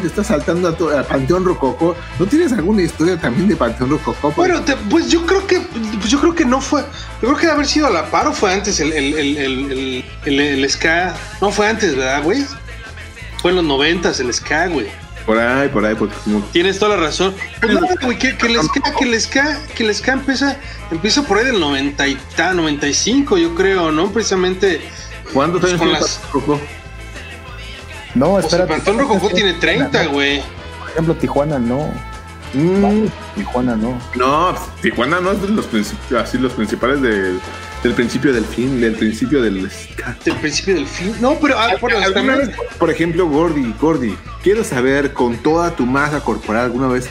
te 0.00 0.06
estás 0.06 0.28
saltando 0.28 0.68
a, 0.68 0.76
tu- 0.76 0.88
a 0.90 1.02
Panteón 1.02 1.44
Rococó. 1.44 1.94
¿No 2.18 2.24
tienes 2.26 2.52
alguna 2.54 2.80
historia 2.82 3.20
también 3.20 3.48
de 3.48 3.54
Panteón 3.54 3.90
Rococó? 3.90 4.32
Bueno, 4.32 4.62
te- 4.62 4.76
pues 4.88 5.08
yo 5.10 5.26
creo 5.26 5.46
que 5.46 5.60
pues 5.60 6.08
yo 6.08 6.18
creo 6.20 6.34
que 6.34 6.46
no 6.46 6.60
fue. 6.62 6.80
Yo 7.20 7.28
creo 7.28 7.36
que 7.36 7.46
de 7.46 7.52
haber 7.52 7.66
sido 7.66 7.86
a 7.88 7.90
la 7.90 8.10
par 8.10 8.26
o 8.26 8.32
fue 8.32 8.52
antes 8.52 8.80
el, 8.80 8.92
el, 8.94 10.02
el- 10.24 10.40
el 10.40 10.70
ska. 10.70 11.14
No 11.42 11.50
fue 11.52 11.68
antes, 11.68 11.94
¿verdad, 11.94 12.22
güey? 12.22 12.44
Fue 13.44 13.50
en 13.50 13.58
los 13.58 13.66
noventas 13.66 14.20
el 14.20 14.32
ska, 14.32 14.68
güey. 14.68 14.86
por 15.26 15.38
ahí, 15.38 15.68
por 15.68 15.84
ahí, 15.84 15.94
porque 15.94 16.14
como 16.24 16.40
Tienes 16.46 16.78
toda 16.78 16.96
la 16.96 17.02
razón. 17.02 17.34
Pues 17.60 17.74
nada, 17.74 17.94
güey, 18.00 18.18
que, 18.18 18.38
que 18.38 18.46
el 18.46 18.58
ska, 18.62 18.80
que 18.98 19.04
el 19.04 19.20
ska, 19.20 19.58
que 19.74 19.84
el 19.84 19.94
ska 19.94 20.12
empieza, 20.14 20.56
empieza 20.90 21.24
por 21.24 21.36
ahí 21.36 21.44
del 21.44 21.60
90 21.60 22.08
y 22.08 22.14
ta- 22.36 22.54
95, 22.54 23.36
yo 23.36 23.54
creo, 23.54 23.92
¿no? 23.92 24.10
Precisamente. 24.12 24.80
¿Cuántos 25.34 25.60
Pues 25.60 25.74
con 25.74 25.92
las-? 25.92 26.20
No, 28.14 28.30
Pues 28.30 28.44
el 28.46 28.60
espera. 28.60 28.66
Pantón 28.66 28.98
Rococó 28.98 29.28
tiene 29.28 29.52
30, 29.52 30.06
güey. 30.06 30.42
Por 30.80 30.88
ejemplo, 30.92 31.14
Tijuana 31.14 31.58
no. 31.58 31.92
Mm, 32.54 33.06
Tijuana 33.36 33.74
no. 33.76 33.98
no, 34.14 34.54
Tijuana 34.80 35.20
no 35.20 35.32
es 35.32 35.42
de 35.42 35.48
los 35.48 35.66
principios, 35.66 36.22
así 36.22 36.38
los 36.38 36.52
principales 36.52 37.00
del, 37.02 37.40
del 37.82 37.92
principio 37.94 38.32
del 38.32 38.44
fin, 38.44 38.80
del 38.80 38.94
principio 38.94 39.42
del. 39.42 39.68
Del 40.24 40.36
principio 40.36 40.74
del 40.74 40.86
fin. 40.86 41.14
No, 41.20 41.34
pero 41.40 41.58
ah, 41.58 41.72
por 41.80 41.92
las 41.92 42.04
¿Alguna 42.04 42.34
también- 42.36 42.48
vez, 42.48 42.56
por 42.78 42.90
ejemplo, 42.90 43.26
Gordy, 43.28 43.74
Gordy, 43.80 44.16
quiero 44.42 44.62
saber 44.62 45.12
con 45.12 45.36
toda 45.38 45.74
tu 45.74 45.84
masa 45.84 46.20
corporal, 46.20 46.66
¿alguna 46.66 46.86
vez 46.88 47.08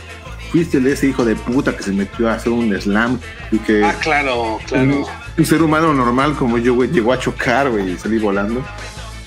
fuiste 0.52 0.80
de 0.80 0.94
ese 0.94 1.08
hijo 1.08 1.26
de 1.26 1.36
puta 1.36 1.76
que 1.76 1.84
se 1.84 1.92
metió 1.92 2.30
a 2.30 2.36
hacer 2.36 2.52
un 2.54 2.74
slam 2.80 3.20
y 3.52 3.58
que 3.58 3.84
Ah, 3.84 3.96
claro, 4.00 4.60
claro. 4.68 4.84
un, 4.84 5.06
un 5.40 5.46
ser 5.46 5.62
humano 5.62 5.94
normal 5.94 6.36
como 6.36 6.58
yo, 6.58 6.76
güey, 6.76 6.90
llegó 6.90 7.12
a 7.12 7.20
chocar, 7.20 7.70
güey, 7.70 7.92
y 7.92 7.98
salí 7.98 8.18
volando? 8.20 8.64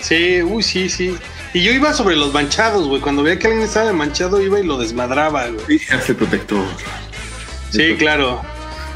Sí, 0.00 0.40
uy, 0.42 0.62
sí, 0.62 0.88
sí. 0.88 1.16
Y 1.56 1.62
yo 1.62 1.72
iba 1.72 1.94
sobre 1.94 2.16
los 2.16 2.34
manchados, 2.34 2.86
güey. 2.86 3.00
Cuando 3.00 3.22
veía 3.22 3.38
que 3.38 3.46
alguien 3.46 3.64
estaba 3.64 3.90
manchado, 3.94 4.42
iba 4.42 4.60
y 4.60 4.62
lo 4.62 4.76
desmadraba, 4.76 5.48
güey. 5.48 5.80
Y 5.80 5.94
hace 5.94 6.14
protector. 6.14 6.62
Sí, 7.70 7.94
claro. 7.96 8.42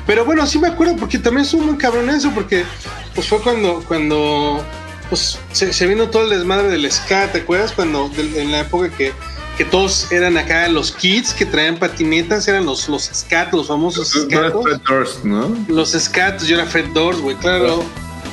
Pero 0.06 0.26
bueno, 0.26 0.46
sí 0.46 0.58
me 0.58 0.68
acuerdo 0.68 0.94
porque 0.96 1.18
también 1.18 1.46
estuvo 1.46 1.62
muy 1.62 1.78
cabrón 1.78 2.10
eso, 2.10 2.30
porque 2.34 2.66
pues 3.14 3.28
fue 3.28 3.40
cuando, 3.40 3.82
cuando 3.88 4.62
pues 5.08 5.38
se, 5.52 5.72
se 5.72 5.86
vino 5.86 6.10
todo 6.10 6.24
el 6.24 6.28
desmadre 6.28 6.68
del 6.68 6.92
ska, 6.92 7.32
¿te 7.32 7.38
acuerdas? 7.38 7.72
Cuando 7.72 8.10
en 8.18 8.52
la 8.52 8.60
época 8.60 8.90
que, 8.90 9.14
que 9.56 9.64
todos 9.64 10.12
eran 10.12 10.36
acá 10.36 10.68
los 10.68 10.92
kids 10.92 11.32
que 11.32 11.46
traían 11.46 11.78
patinetas, 11.78 12.46
eran 12.46 12.66
los, 12.66 12.90
los 12.90 13.04
scat, 13.04 13.54
los 13.54 13.68
famosos 13.68 14.26
No. 14.28 14.62
Fred 14.62 14.80
Durst. 14.86 15.24
Los 15.66 15.92
skatos, 15.92 16.46
yo 16.46 16.56
era 16.56 16.66
Fred 16.66 16.88
Doors, 16.88 17.22
güey, 17.22 17.36
claro. 17.36 17.82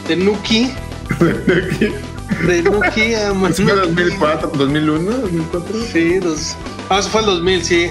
De 0.06 0.18
Nuki. 0.18 0.74
De 1.22 1.90
Nuki 1.92 2.17
a 2.30 3.34
¿Fue 3.54 3.76
2004, 3.76 4.52
2001, 4.56 5.12
2004? 5.12 5.76
Sí, 5.92 6.20
dos. 6.20 6.56
Ah, 6.90 7.00
eso 7.00 7.10
fue 7.10 7.22
el 7.22 7.28
2000, 7.28 7.64
sí. 7.64 7.90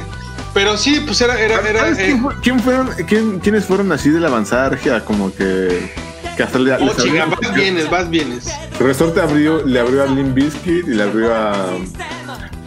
Pero 0.54 0.76
sí, 0.76 1.00
pues 1.04 1.20
era, 1.20 1.38
era, 1.40 1.60
era. 1.68 1.80
¿Sabes 1.80 1.98
eh, 1.98 2.04
quién 2.06 2.22
fue- 2.22 2.34
quién 2.42 2.60
fueron, 2.60 2.90
quién- 3.06 3.38
quiénes 3.40 3.64
fueron 3.66 3.92
así 3.92 4.10
de 4.10 4.20
la 4.20 4.28
avanzada 4.28 4.70
regia? 4.70 5.04
Como 5.04 5.34
que, 5.34 5.92
que 6.36 6.42
hasta 6.42 6.58
le, 6.58 6.72
oh, 6.72 6.76
abrió- 6.76 7.28
vas 7.28 7.54
vienes, 7.54 7.90
vas 7.90 8.08
vienes. 8.10 8.46
Resorte 8.78 9.20
abrió, 9.20 9.64
le 9.64 9.80
abrió 9.80 10.02
a 10.02 10.06
Limp 10.06 10.34
Bizkit 10.34 10.86
y 10.88 10.90
le 10.94 11.02
abrió 11.02 11.34
a, 11.34 11.52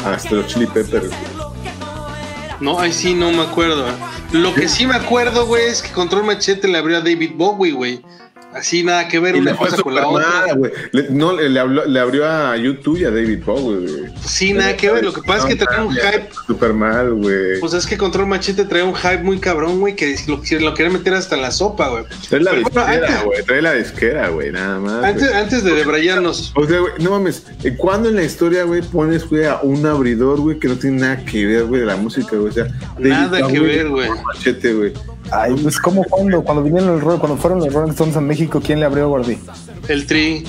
a 0.06 0.14
este, 0.16 0.36
los 0.36 0.48
Chili 0.48 0.68
Peppers. 0.68 1.10
No, 2.60 2.80
ay, 2.80 2.92
sí, 2.92 3.14
no 3.16 3.32
me 3.32 3.42
acuerdo. 3.42 3.86
Lo 4.34 4.54
que 4.54 4.68
sí 4.68 4.86
me 4.86 4.96
acuerdo, 4.96 5.46
güey, 5.48 5.66
es 5.68 5.82
que 5.82 5.92
Control 5.92 6.26
Machete 6.26 6.68
le 6.68 6.78
abrió 6.78 6.98
a 6.98 7.02
David 7.02 7.32
Bowie, 7.36 7.72
güey. 7.72 8.02
Así 8.52 8.84
nada 8.84 9.08
que 9.08 9.20
ver 9.20 9.36
Y 9.36 9.40
una 9.42 9.56
cosa 9.56 9.78
con 9.82 9.94
la 9.94 10.08
otra. 10.08 10.28
mal. 10.58 10.72
Le- 10.92 11.10
No, 11.12 11.34
le, 11.40 11.60
habló- 11.60 11.86
le 11.86 12.00
abrió 12.00 12.28
a 12.28 12.58
YouTube 12.58 12.98
y 12.98 13.06
a 13.06 13.12
David 13.12 13.44
Bowie, 13.46 13.88
güey. 13.88 14.12
Pues 14.12 14.26
sí, 14.26 14.54
nada 14.54 14.76
que 14.76 14.90
ver. 14.92 15.04
Lo 15.06 15.14
que 15.14 15.22
pasa 15.22 15.48
es 15.48 15.56
que 15.56 15.66
trae 15.66 15.84
un 15.86 15.94
hype. 15.94 16.30
Súper 16.48 16.74
mal, 16.74 17.14
güey. 17.14 17.60
Pues 17.60 17.74
es 17.74 17.86
que 17.86 17.96
Control 17.96 18.26
Machete 18.26 18.66
trae 18.66 18.82
un 18.82 18.96
hype 18.96 19.20
muy 19.22 19.38
cabrón, 19.40 19.80
güey, 19.80 19.96
que 19.96 20.16
lo, 20.28 20.42
lo 20.62 20.74
quería 20.74 20.92
meter 20.92 21.14
hasta 21.14 21.36
en 21.36 21.44
la 21.44 21.52
sopa, 21.52 21.90
güey. 21.90 22.06
Trae 22.28 22.42
la 22.42 22.52
Pero 22.52 22.64
disquera, 22.64 23.22
güey. 23.24 23.44
Trae 23.46 23.62
la 23.62 23.74
disquera, 23.74 24.30
güey, 24.30 24.52
nada 24.52 24.80
más. 24.80 25.04
Antes, 25.04 25.32
antes 25.32 25.64
de 25.64 25.76
debrayarnos, 25.76 26.52
O 26.56 26.66
sea, 26.66 26.80
güey, 26.80 26.94
no 27.00 27.12
mames, 27.12 27.44
¿eh, 27.64 27.76
¿cuándo 27.78 28.10
en 28.10 28.16
la 28.16 28.24
historia, 28.24 28.64
güey, 28.64 28.82
pones, 28.82 29.30
güey, 29.30 29.46
a 29.46 29.60
un 29.62 29.86
abridor, 29.86 30.40
güey, 30.40 30.58
que 30.58 30.68
no 30.68 30.76
tiene 30.76 30.98
nada 31.02 31.24
que 31.24 31.46
ver, 31.46 31.66
güey, 31.66 31.82
de 31.82 31.88
la 31.88 31.98
música, 31.98 32.36
güey? 32.36 32.50
O 32.50 32.54
sea, 32.54 32.66
Nada 32.98 33.28
David 33.28 33.54
que 33.54 33.60
Bowie 33.60 33.76
ver, 33.78 33.90
güey. 33.90 34.10
Machete, 34.26 34.74
güey. 34.74 34.94
Ay, 35.32 35.56
pues 35.62 35.80
como 35.80 36.04
cuando, 36.04 36.42
cuando 36.44 36.64
vinieron 36.64 36.90
los, 36.94 37.02
Ro- 37.04 37.20
cuando 37.20 37.38
fueron 37.38 37.60
los 37.60 37.72
Rolling 37.74 37.92
Stones 37.92 38.16
a 38.18 38.22
México, 38.22 38.62
¿quién 38.64 38.80
le 38.80 38.86
abrió 38.86 39.10
Gordy? 39.10 39.38
el 39.88 40.06
tri. 40.06 40.44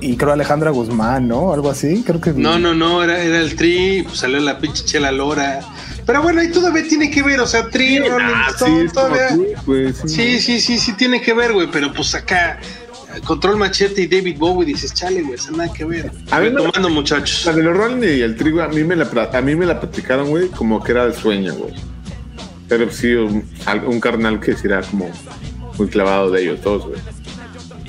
Y 0.00 0.16
creo 0.16 0.32
Alejandra 0.32 0.70
Guzmán, 0.70 1.28
¿no? 1.28 1.52
Algo 1.52 1.70
así, 1.70 2.02
creo 2.06 2.20
que 2.20 2.32
No, 2.32 2.58
no, 2.58 2.74
no, 2.74 3.02
era, 3.02 3.18
era 3.22 3.40
el 3.40 3.54
tri, 3.56 4.02
pues 4.02 4.18
salió 4.18 4.38
la 4.40 4.58
pinche 4.58 4.84
chela 4.84 5.10
lora. 5.12 5.60
Pero 6.04 6.22
bueno, 6.22 6.40
ahí 6.40 6.50
todavía 6.50 6.82
tiene 6.86 7.10
que 7.10 7.22
ver, 7.22 7.40
o 7.40 7.46
sea, 7.46 7.68
tri, 7.70 7.98
Rolling 7.98 8.26
Ah, 8.34 8.46
sí, 8.48 8.54
Stone, 8.54 8.84
es 8.84 8.92
como 8.92 9.06
todavía. 9.08 9.28
tú, 9.64 10.08
sí. 10.08 10.08
Sí, 10.08 10.40
sí, 10.40 10.60
sí, 10.60 10.78
sí 10.78 10.92
tiene 10.94 11.20
que 11.22 11.32
ver, 11.32 11.52
güey, 11.54 11.68
pero 11.70 11.92
pues 11.94 12.14
acá 12.14 12.58
Control 13.24 13.56
Machete 13.56 14.02
y 14.02 14.06
David 14.06 14.36
Bowie 14.38 14.66
dices, 14.66 14.92
chale, 14.92 15.22
güey, 15.22 15.34
eso 15.34 15.52
nada 15.52 15.72
que 15.72 15.84
ver. 15.84 16.10
A 16.30 16.40
mí 16.40 16.50
me- 16.50 16.56
Tomando 16.56 16.90
muchachos. 16.90 17.46
La 17.46 17.52
de 17.52 17.62
los 17.62 17.74
Rolling 17.76 18.02
y 18.02 18.20
el 18.20 18.36
trigo, 18.36 18.60
a 18.60 18.68
mí 18.68 18.84
me 18.84 18.96
la, 18.96 19.08
a 19.32 19.40
mí 19.40 19.54
me 19.54 19.64
la 19.64 19.80
platicaron, 19.80 20.28
güey, 20.28 20.48
como 20.48 20.82
que 20.82 20.92
era 20.92 21.04
el 21.04 21.14
sueño, 21.14 21.54
güey. 21.54 21.72
Pero 22.68 22.90
sí, 22.90 23.12
un, 23.12 23.48
un 23.86 24.00
carnal 24.00 24.40
que 24.40 24.56
sí 24.56 24.66
era 24.66 24.82
como 24.82 25.10
muy 25.78 25.88
clavado 25.88 26.30
de 26.30 26.42
ellos 26.42 26.60
todos, 26.60 26.86
güey. 26.86 27.00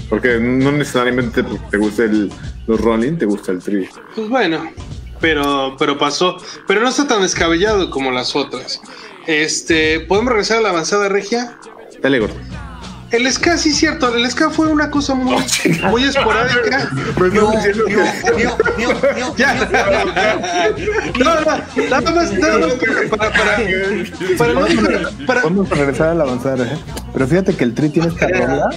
Porque 0.09 0.37
no 0.39 0.71
necesariamente 0.71 1.43
te 1.71 1.77
gusta 1.77 2.03
el, 2.03 2.31
los 2.67 2.79
Rolling, 2.81 3.17
te 3.17 3.25
gusta 3.25 3.51
el 3.51 3.59
trigo. 3.59 3.87
Pues 4.15 4.29
bueno, 4.29 4.69
pero, 5.19 5.75
pero 5.79 5.97
pasó. 5.97 6.37
Pero 6.67 6.81
no 6.81 6.89
está 6.89 7.07
tan 7.07 7.21
descabellado 7.21 7.89
como 7.89 8.11
las 8.11 8.35
otras. 8.35 8.81
Este, 9.27 10.01
¿podemos 10.01 10.31
regresar 10.31 10.59
a 10.59 10.61
la 10.61 10.69
avanzada 10.69 11.09
regia? 11.09 11.57
Dale, 12.01 12.19
gordo. 12.19 12.35
El 13.11 13.31
ska, 13.31 13.57
sí, 13.57 13.71
cierto. 13.71 14.13
El 14.15 14.29
ska 14.29 14.49
fue 14.49 14.67
una 14.67 14.89
cosa 14.91 15.13
muy, 15.15 15.35
muy 15.89 16.03
esporádica. 16.03 16.89
Pues 17.17 17.31
no, 17.33 17.51
diciendo 17.51 17.85
que- 17.85 19.25
Ya. 19.37 19.53
No, 21.17 21.23
no, 21.25 21.41
nada 21.89 22.11
más, 22.11 22.33
nada 22.33 22.57
más 22.59 22.73
para, 23.09 23.31
para, 23.31 23.31
para, 24.37 24.53
no 24.53 25.25
para- 25.25 25.41
Vamos 25.43 25.71
a 25.71 25.75
regresar 25.75 26.07
a 26.09 26.15
la 26.15 26.23
avanzada, 26.23 26.65
¿eh? 26.65 26.77
Pero 27.13 27.27
fíjate 27.27 27.55
que 27.55 27.63
el 27.63 27.73
Tri 27.73 27.89
tiene 27.89 28.09
esta 28.09 28.27
rola. 28.27 28.69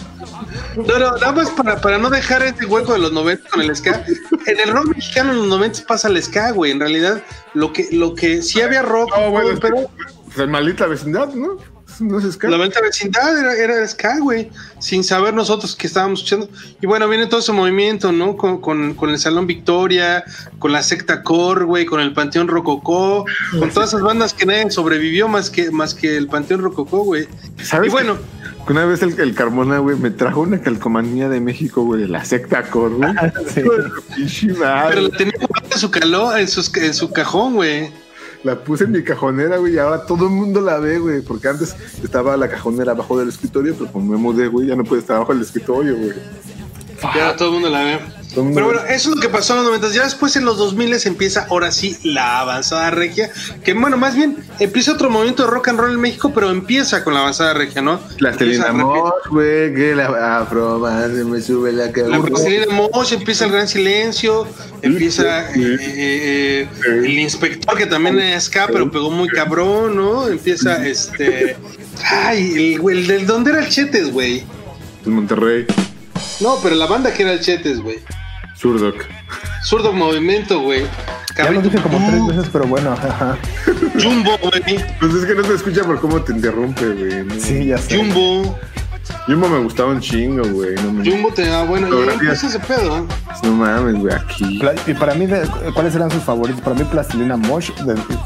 no, 0.77 0.99
no, 0.99 1.13
nada 1.17 1.33
más 1.33 1.51
para, 1.51 1.81
para 1.81 1.99
no 1.99 2.11
dejar 2.11 2.43
este 2.43 2.65
hueco 2.67 2.93
de 2.93 2.99
los 3.01 3.13
90 3.13 3.49
con 3.51 3.63
el 3.63 3.75
ska. 3.75 4.05
En 4.47 4.61
el 4.61 4.71
rock 4.71 4.89
mexicano 4.95 5.33
en 5.33 5.39
los 5.39 5.47
90 5.49 5.81
pasa 5.89 6.09
el 6.09 6.23
ska, 6.23 6.53
güey. 6.53 6.71
En 6.73 6.81
realidad, 6.81 7.23
lo 7.55 7.73
que, 7.73 7.89
lo 7.93 8.15
que 8.15 8.43
sí 8.43 8.61
había 8.61 8.83
rock, 8.83 9.11
No, 9.17 9.31
bueno, 9.31 9.49
es 9.51 9.55
que- 9.57 9.61
pero 9.69 9.91
pues, 10.35 10.49
maldita 10.49 10.87
vecindad, 10.87 11.29
¿no? 11.35 11.57
No 12.01 12.19
es 12.19 12.33
ska. 12.35 12.49
la 12.49 12.57
venta 12.57 12.81
vecindad 12.81 13.39
era, 13.39 13.55
era 13.55 13.89
ska, 13.89 14.19
güey. 14.21 14.51
Sin 14.79 15.03
saber 15.03 15.35
nosotros 15.35 15.75
que 15.75 15.87
estábamos 15.87 16.21
escuchando. 16.21 16.49
Y 16.81 16.87
bueno, 16.87 17.09
viene 17.09 17.27
todo 17.27 17.41
ese 17.41 17.53
movimiento, 17.53 18.13
¿no? 18.13 18.37
Con, 18.37 18.61
con, 18.61 18.95
con 18.95 19.11
el 19.11 19.19
Salón 19.19 19.47
Victoria, 19.47 20.25
con 20.59 20.73
la 20.73 20.83
secta 20.83 21.23
Core, 21.23 21.65
güey, 21.65 21.87
con 21.87 22.01
el 22.01 22.13
Panteón 22.13 22.49
Rococó, 22.49 23.25
con 23.59 23.71
todas 23.71 23.91
esas 23.91 24.03
bandas 24.03 24.35
que 24.35 24.47
nadie 24.47 24.71
sobrevivió 24.71 25.29
más 25.29 25.51
que, 25.51 25.71
más 25.71 25.95
que 25.95 26.17
el 26.17 26.29
Panteón 26.29 26.63
Rococó, 26.63 26.99
güey. 27.05 27.27
¿Sabes 27.63 27.89
Y 27.89 27.91
bueno, 27.91 28.17
que 28.67 28.73
Una 28.73 28.85
vez 28.85 29.03
el, 29.03 29.19
el 29.19 29.35
Carmona, 29.35 29.79
güey, 29.79 29.97
me 29.97 30.11
trajo 30.11 30.43
una 30.43 30.61
calcomanía 30.61 31.29
de 31.29 31.41
México, 31.41 31.83
güey, 31.83 32.03
de 32.03 32.09
la 32.09 32.25
secta 32.25 32.63
Cor, 32.71 32.91
güey. 32.95 33.13
Sí. 34.29 34.49
Pero 34.59 35.01
la 35.03 35.11
tenía 35.17 35.35
en 35.73 35.79
su 35.79 35.91
caló, 35.91 36.37
en, 36.37 36.49
sus- 36.49 36.75
en 36.77 36.95
su 36.95 37.11
cajón, 37.11 37.55
güey. 37.55 37.91
La 38.49 38.65
puse 38.65 38.85
en 38.85 38.93
mi 38.93 39.05
cajonera, 39.05 39.59
güey, 39.59 39.75
y 39.75 39.79
ahora 39.79 40.07
todo 40.07 40.25
el 40.25 40.31
mundo 40.31 40.63
la 40.63 40.79
ve, 40.79 40.99
güey, 40.99 41.21
porque 41.21 41.49
antes 41.49 41.77
estaba 42.03 42.35
la 42.35 42.49
cajonera 42.49 42.93
abajo 42.93 43.19
del 43.19 43.29
escritorio, 43.29 43.75
pero 43.79 43.93
como 43.93 44.13
me 44.13 44.17
mudé, 44.17 44.49
güey, 44.49 44.69
ya 44.69 44.75
no 44.75 44.85
puede 44.85 45.03
estar 45.03 45.17
abajo 45.17 45.35
del 45.35 45.43
escritorio, 45.43 45.95
güey. 45.99 46.15
Ya 47.15 47.37
todo 47.37 47.49
el 47.49 47.55
mundo 47.57 47.69
la 47.69 47.85
ve. 47.85 48.18
Pero 48.35 48.45
bueno, 48.67 48.81
eso 48.89 49.09
es 49.11 49.17
lo 49.17 49.21
que 49.21 49.29
pasó 49.29 49.55
en 49.55 49.61
los 49.61 49.67
90. 49.81 49.89
Ya 49.97 50.05
después 50.05 50.37
en 50.37 50.45
los 50.45 50.59
2000 50.59 50.95
empieza 51.07 51.47
ahora 51.49 51.73
sí 51.73 51.97
la 52.03 52.41
avanzada 52.41 52.91
regia. 52.91 53.31
Que 53.65 53.73
bueno, 53.75 53.97
más 53.97 54.15
bien 54.15 54.37
empieza 54.61 54.93
otro 54.93 55.11
movimiento 55.11 55.45
de 55.45 55.51
rock 55.51 55.69
and 55.69 55.81
roll 55.81 55.93
en 55.93 56.01
México, 56.01 56.31
pero 56.35 56.51
empieza 56.51 57.03
con 57.05 57.15
la 57.15 57.21
avanzada 57.21 57.55
regia, 57.55 57.81
¿no? 57.83 58.01
La 58.19 58.31
Empieza 58.31 58.65
Telina 58.65 58.69
a 58.69 58.73
Mosh, 58.73 59.13
güey, 59.31 59.75
que 59.75 59.95
la 59.95 60.39
afro, 60.41 60.79
man, 60.79 61.15
se 61.15 61.25
me 61.25 61.41
sube 61.41 61.73
la 61.73 61.87
La 61.87 61.93
cabeza. 61.93 62.23
Plastilina 62.23 62.67
Mosh, 62.73 63.13
empieza 63.15 63.45
el 63.47 63.53
gran 63.53 63.67
silencio, 63.69 64.47
empieza 64.83 65.51
eh, 65.53 65.79
eh, 65.81 66.69
Sí. 66.83 66.89
el 66.91 67.19
inspector 67.19 67.77
que 67.77 67.87
también 67.87 68.19
es 68.21 68.49
acá, 68.49 68.69
pero 68.71 68.91
pegó 68.91 69.11
muy 69.11 69.29
cabrón, 69.29 69.97
¿no? 69.97 70.29
Empieza 70.29 70.87
este. 70.87 71.57
Ay, 72.05 72.73
el 72.75 72.81
güey, 72.81 72.99
el 72.99 73.07
del 73.07 73.27
dónde 73.27 73.51
era 73.51 73.61
el 73.61 73.69
Chetes, 73.69 74.13
güey. 74.13 74.45
El 75.05 75.13
Monterrey, 75.13 75.67
No, 76.41 76.57
pero 76.63 76.75
la 76.77 76.87
banda 76.87 77.13
que 77.13 77.23
era 77.23 77.33
el 77.33 77.41
Chetes, 77.41 77.81
güey. 77.81 77.99
Surdoc. 78.55 79.05
Zurdo 79.65 79.93
Movimiento, 79.93 80.61
güey. 80.61 80.85
Ya 81.37 81.51
lo 81.51 81.61
dije 81.63 81.79
como 81.81 81.99
tres 82.09 82.27
veces, 82.27 82.47
pero 82.53 82.67
bueno, 82.67 82.93
ajá. 82.93 83.37
Jumbo, 84.03 84.37
güey. 84.43 84.85
Pues 84.99 85.15
es 85.15 85.25
que 85.25 85.35
no 85.35 85.45
se 85.45 85.55
escucha 85.55 85.85
por 85.85 86.01
cómo 86.01 86.21
te 86.23 86.33
interrumpe, 86.33 86.85
güey. 86.89 87.25
¿no? 87.25 87.35
Sí, 87.39 87.67
ya 87.67 87.79
sé. 87.79 87.97
Jumbo. 87.97 88.59
Jumbo 89.27 89.49
me 89.49 89.59
gustaba 89.61 89.91
un 89.93 90.01
chingo, 90.01 90.43
güey. 90.49 90.75
No, 90.77 90.93
me- 90.93 91.09
Jumbo 91.09 91.33
te 91.33 91.47
da 91.47 91.63
bueno. 91.65 91.87
Y 91.87 91.91
Fotografías. 91.91 92.43
empieza 92.43 92.47
ese 92.49 92.59
pedo. 92.67 92.99
¿eh? 92.99 93.03
no 93.45 93.53
mames, 93.53 93.95
güey, 93.95 94.15
aquí. 94.15 94.59
Pla- 94.59 94.75
Y 94.87 94.95
para 94.95 95.15
mí, 95.15 95.27
¿cuáles 95.75 95.95
eran 95.95 96.11
sus 96.11 96.23
favoritos? 96.25 96.61
Para 96.63 96.75
mí, 96.77 96.85
Plastilina 96.85 97.37
Mosh 97.37 97.71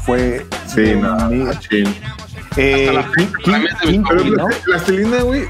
fue. 0.05 0.45
Sí, 0.67 0.95
no, 0.99 1.15
mi-. 1.29 1.45
Eh, 2.57 2.89
Hasta 2.89 2.93
la 2.93 3.11
Plastilina, 4.65 5.21
güey. 5.21 5.47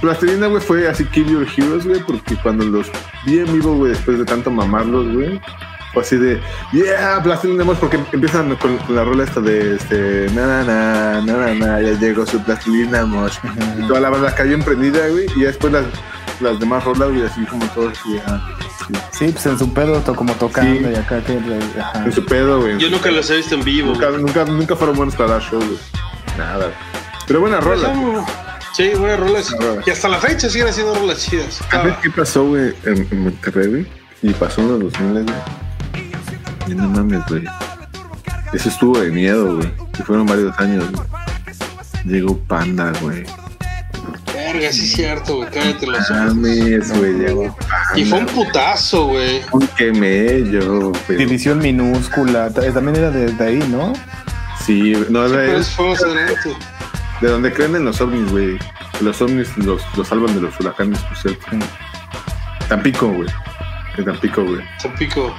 Plastilina, 0.00 0.46
güey, 0.46 0.62
fue 0.62 0.88
así 0.88 1.04
Kill 1.06 1.26
Your 1.26 1.46
Heroes, 1.56 1.86
güey, 1.86 2.00
porque 2.00 2.36
cuando 2.36 2.64
los 2.64 2.90
vi 3.24 3.38
en 3.38 3.52
vivo, 3.52 3.74
güey, 3.74 3.92
después 3.92 4.18
de 4.18 4.24
tanto 4.24 4.50
mamarlos, 4.50 5.12
güey, 5.12 5.40
fue 5.92 6.02
así 6.02 6.16
de, 6.16 6.40
yeah, 6.72 7.20
Plastilina 7.22 7.64
Mosh, 7.64 7.76
porque 7.78 7.98
empiezan 8.12 8.54
con, 8.56 8.76
con 8.78 8.96
la 8.96 9.04
rola 9.04 9.24
esta 9.24 9.40
de, 9.40 9.76
este, 9.76 10.26
na, 10.34 10.46
na, 10.46 10.64
na, 10.64 11.20
na, 11.20 11.54
na, 11.54 11.80
ya 11.82 11.92
llegó 11.98 12.24
su 12.26 12.42
Plastilina 12.42 13.04
Mosh. 13.06 13.36
Y 13.78 13.86
toda 13.86 14.00
la 14.00 14.10
banda 14.10 14.34
cayó 14.34 14.54
emprendida, 14.54 15.06
güey, 15.08 15.26
y 15.36 15.40
ya 15.40 15.46
después 15.48 15.72
las, 15.72 15.84
las 16.40 16.58
demás 16.58 16.82
rolas, 16.84 17.10
güey, 17.10 17.22
así 17.24 17.44
como 17.46 17.64
todos 17.68 17.92
así, 17.98 18.18
ah, 18.26 18.48
sí. 18.86 18.94
Sí, 19.26 19.28
pues 19.32 19.46
en 19.46 19.58
su 19.58 19.72
pedo, 19.72 20.00
to- 20.00 20.14
como 20.14 20.32
tocando 20.34 20.88
Sí. 20.88 20.92
y 20.92 20.96
acá 20.96 21.20
que. 21.22 21.38
ajá. 21.80 22.04
en 22.04 22.12
su 22.12 22.24
pedo, 22.26 22.60
güey. 22.60 22.78
Yo 22.78 22.90
nunca 22.90 23.10
los 23.10 23.30
he 23.30 23.36
visto 23.36 23.54
en 23.54 23.62
vivo. 23.64 23.92
Nunca, 23.92 24.10
nunca, 24.10 24.44
nunca 24.44 24.74
fueron 24.76 24.96
buenos 24.96 25.14
para 25.14 25.32
dar 25.32 25.42
show, 25.42 25.58
güey. 25.60 25.78
Nada. 26.36 26.66
Pero 27.26 27.40
buena 27.40 27.60
rola. 27.60 27.92
Sí, 28.74 28.90
buenas 28.98 29.20
rolas. 29.20 29.50
Buenas 29.52 29.68
rolas. 29.74 29.86
Y 29.86 29.90
hasta 29.90 30.08
la 30.08 30.18
fecha 30.18 30.48
siguen 30.48 30.68
haciendo 30.68 30.94
rolas 30.94 31.18
chidas. 31.18 31.60
¿Sabes 31.70 31.94
qué 32.02 32.10
pasó, 32.10 32.44
güey, 32.44 32.74
en, 32.84 33.06
en 33.10 33.20
Monterrey, 33.24 33.68
güey? 33.68 33.86
Y 34.22 34.32
pasó 34.32 34.62
en 34.62 34.68
los 34.70 34.80
2000, 34.92 35.12
güey. 35.24 35.26
Y 36.66 36.74
no 36.74 36.88
mames, 36.88 37.20
güey. 37.28 37.44
Eso 38.52 38.68
estuvo 38.68 38.98
de 38.98 39.10
miedo, 39.10 39.56
güey. 39.56 39.72
Y 39.98 40.02
fueron 40.02 40.26
varios 40.26 40.58
años, 40.58 40.84
güey. 40.92 41.06
Llegó 42.04 42.36
Panda, 42.38 42.92
güey. 43.00 43.24
Verga, 44.34 44.72
sí 44.72 44.84
es 44.84 44.92
cierto, 44.92 45.36
güey. 45.36 45.50
Cállate 45.50 45.86
los 45.86 46.10
ojos. 46.10 46.34
Mames, 46.34 46.98
güey. 46.98 47.12
Llegó 47.14 47.56
Y 47.94 48.04
fue 48.04 48.18
un 48.20 48.26
Panda. 48.26 48.44
putazo, 48.44 49.06
güey. 49.08 49.40
Un 49.52 49.66
quemé 49.76 50.50
yo, 50.50 50.92
pero... 51.06 51.18
División 51.18 51.58
minúscula, 51.58 52.50
ta- 52.52 52.72
también 52.72 52.96
era 52.96 53.10
de, 53.10 53.32
de 53.32 53.44
ahí, 53.44 53.64
¿no? 53.70 53.92
Sí, 54.64 54.92
no, 55.08 55.24
Pero 55.28 55.62
fue 55.64 55.88
más 55.90 56.02
adelante. 56.02 56.56
de 57.20 57.28
donde 57.28 57.52
creen 57.52 57.76
en 57.76 57.84
los 57.86 58.00
ovnis, 58.00 58.30
güey. 58.30 58.58
Los 59.00 59.20
ovnis 59.22 59.56
los, 59.58 59.82
los 59.96 60.06
salvan 60.06 60.34
de 60.34 60.42
los 60.42 60.60
huracanes, 60.60 60.98
por 61.00 61.16
cierto. 61.16 61.46
Tampico, 62.68 63.08
güey. 63.08 63.28
De 63.96 64.02
Tampico, 64.04 64.44
güey. 64.44 64.60
Tampico. 64.82 65.34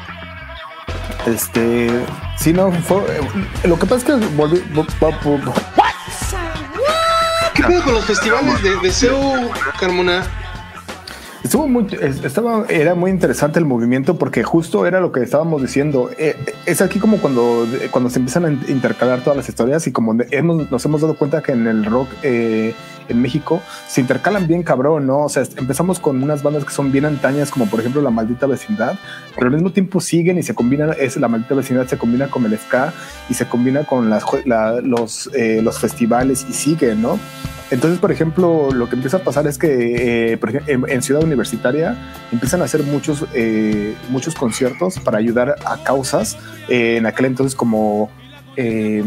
Este. 1.26 1.90
Sí, 2.38 2.54
no, 2.54 2.72
fue. 2.72 2.98
eh, 2.98 3.68
Lo 3.68 3.78
que 3.80 3.86
pasa 3.86 3.96
es 3.98 4.04
que 4.04 4.28
volví. 4.36 4.60
vo- 4.74 4.86
vo- 5.00 5.20
vo- 5.44 5.54
¿Qué 7.54 7.64
pedo 7.64 7.84
con 7.84 7.94
los 7.94 8.06
festivales 8.06 8.62
de, 8.64 8.70
de 8.78 8.92
Carmona? 9.80 10.24
Estuvo 11.44 11.68
muy, 11.68 11.86
es- 12.02 12.24
estaba, 12.24 12.66
era 12.70 12.96
muy 12.96 13.12
interesante 13.12 13.60
el 13.60 13.66
movimiento 13.66 14.18
porque 14.18 14.44
justo 14.44 14.86
era 14.88 15.00
lo 15.02 15.12
que 15.12 15.22
estábamos 15.22 15.62
diciendo. 15.62 16.10
Eh, 16.18 16.36
es 16.66 16.82
aquí 16.82 17.00
como 17.00 17.18
cuando, 17.18 17.68
cuando 17.92 18.10
se 18.10 18.20
empiezan 18.20 18.46
a 18.46 18.50
in- 18.50 18.66
intercalar 18.70 19.22
todas 19.22 19.38
las 19.38 19.50
historias 19.50 19.86
y 19.86 19.92
como 19.92 20.16
hemos, 20.32 20.72
nos 20.72 20.84
hemos 20.86 21.02
dado 21.02 21.16
cuenta 21.16 21.42
que 21.42 21.52
en 21.52 21.68
el 21.68 21.86
rock 21.86 22.08
eh, 22.24 22.74
en 23.08 23.22
México 23.22 23.62
se 23.88 24.02
intercalan 24.02 24.48
bien 24.48 24.64
cabrón, 24.64 25.08
¿no? 25.08 25.26
O 25.26 25.30
sea, 25.30 25.44
empezamos 25.58 26.00
con 26.00 26.22
unas 26.22 26.44
bandas 26.44 26.66
que 26.66 26.72
son 26.72 26.92
bien 26.92 27.06
antañas, 27.06 27.52
como 27.52 27.68
por 27.68 27.80
ejemplo 27.80 28.02
La 28.02 28.10
Maldita 28.10 28.48
Vecindad, 28.48 28.98
pero 29.36 29.48
al 29.48 29.54
mismo 29.54 29.72
tiempo 29.72 30.02
siguen 30.02 30.38
y 30.38 30.44
se 30.44 30.54
combinan, 30.56 30.96
es 31.00 31.18
La 31.18 31.28
Maldita 31.28 31.56
Vecindad 31.56 31.88
se 31.88 31.98
combina 31.98 32.28
con 32.28 32.46
el 32.46 32.58
ska 32.58 32.94
y 33.30 33.34
se 33.34 33.46
combina 33.48 33.84
con 33.84 34.10
los, 34.10 35.30
eh, 35.34 35.62
los 35.62 35.80
festivales 35.80 36.46
y 36.50 36.54
siguen, 36.54 37.02
¿no? 37.02 37.20
Entonces, 37.72 38.00
por 38.00 38.12
ejemplo, 38.12 38.70
lo 38.72 38.88
que 38.88 38.96
empieza 38.96 39.18
a 39.18 39.24
pasar 39.24 39.48
es 39.48 39.58
que, 39.58 40.34
eh, 40.34 40.40
en, 40.68 41.02
Ciudad 41.02 41.24
Universitaria 41.24 41.98
empiezan 42.32 42.62
a 42.62 42.66
hacer 42.66 42.84
muchos, 42.84 43.26
eh, 43.34 43.96
muchos 44.10 44.36
conciertos 44.36 45.00
para 45.00 45.18
ayudar 45.18 45.56
a 45.66 45.84
causas 45.84 46.38
en 46.70 47.08
aquel 47.08 47.26
entonces 47.26 47.56
como 47.56 48.12
eh, 48.58 49.04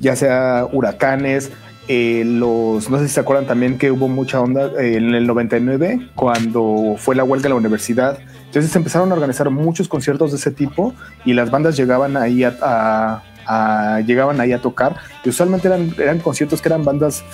ya 0.00 0.16
sea 0.16 0.68
huracanes, 0.70 1.50
eh, 1.94 2.24
los, 2.24 2.88
no 2.88 2.98
sé 2.98 3.08
si 3.08 3.14
se 3.14 3.20
acuerdan 3.20 3.46
también 3.46 3.76
que 3.76 3.90
hubo 3.90 4.08
mucha 4.08 4.40
onda 4.40 4.70
eh, 4.80 4.96
en 4.96 5.14
el 5.14 5.26
99 5.26 6.08
cuando 6.14 6.94
fue 6.96 7.14
la 7.14 7.22
huelga 7.24 7.42
de 7.44 7.48
la 7.50 7.54
universidad. 7.56 8.18
Entonces 8.46 8.70
se 8.72 8.78
empezaron 8.78 9.10
a 9.10 9.14
organizar 9.14 9.50
muchos 9.50 9.88
conciertos 9.88 10.30
de 10.30 10.38
ese 10.38 10.50
tipo 10.50 10.94
y 11.26 11.34
las 11.34 11.50
bandas 11.50 11.76
llegaban 11.76 12.16
ahí 12.16 12.44
a, 12.44 12.56
a- 12.62 13.22
a- 13.46 14.00
llegaban 14.00 14.40
ahí 14.40 14.52
a 14.52 14.60
tocar 14.62 14.96
y 15.24 15.28
usualmente 15.28 15.68
eran, 15.68 15.94
eran 15.98 16.18
conciertos 16.20 16.62
que 16.62 16.68
eran 16.70 16.82
bandas 16.84 17.24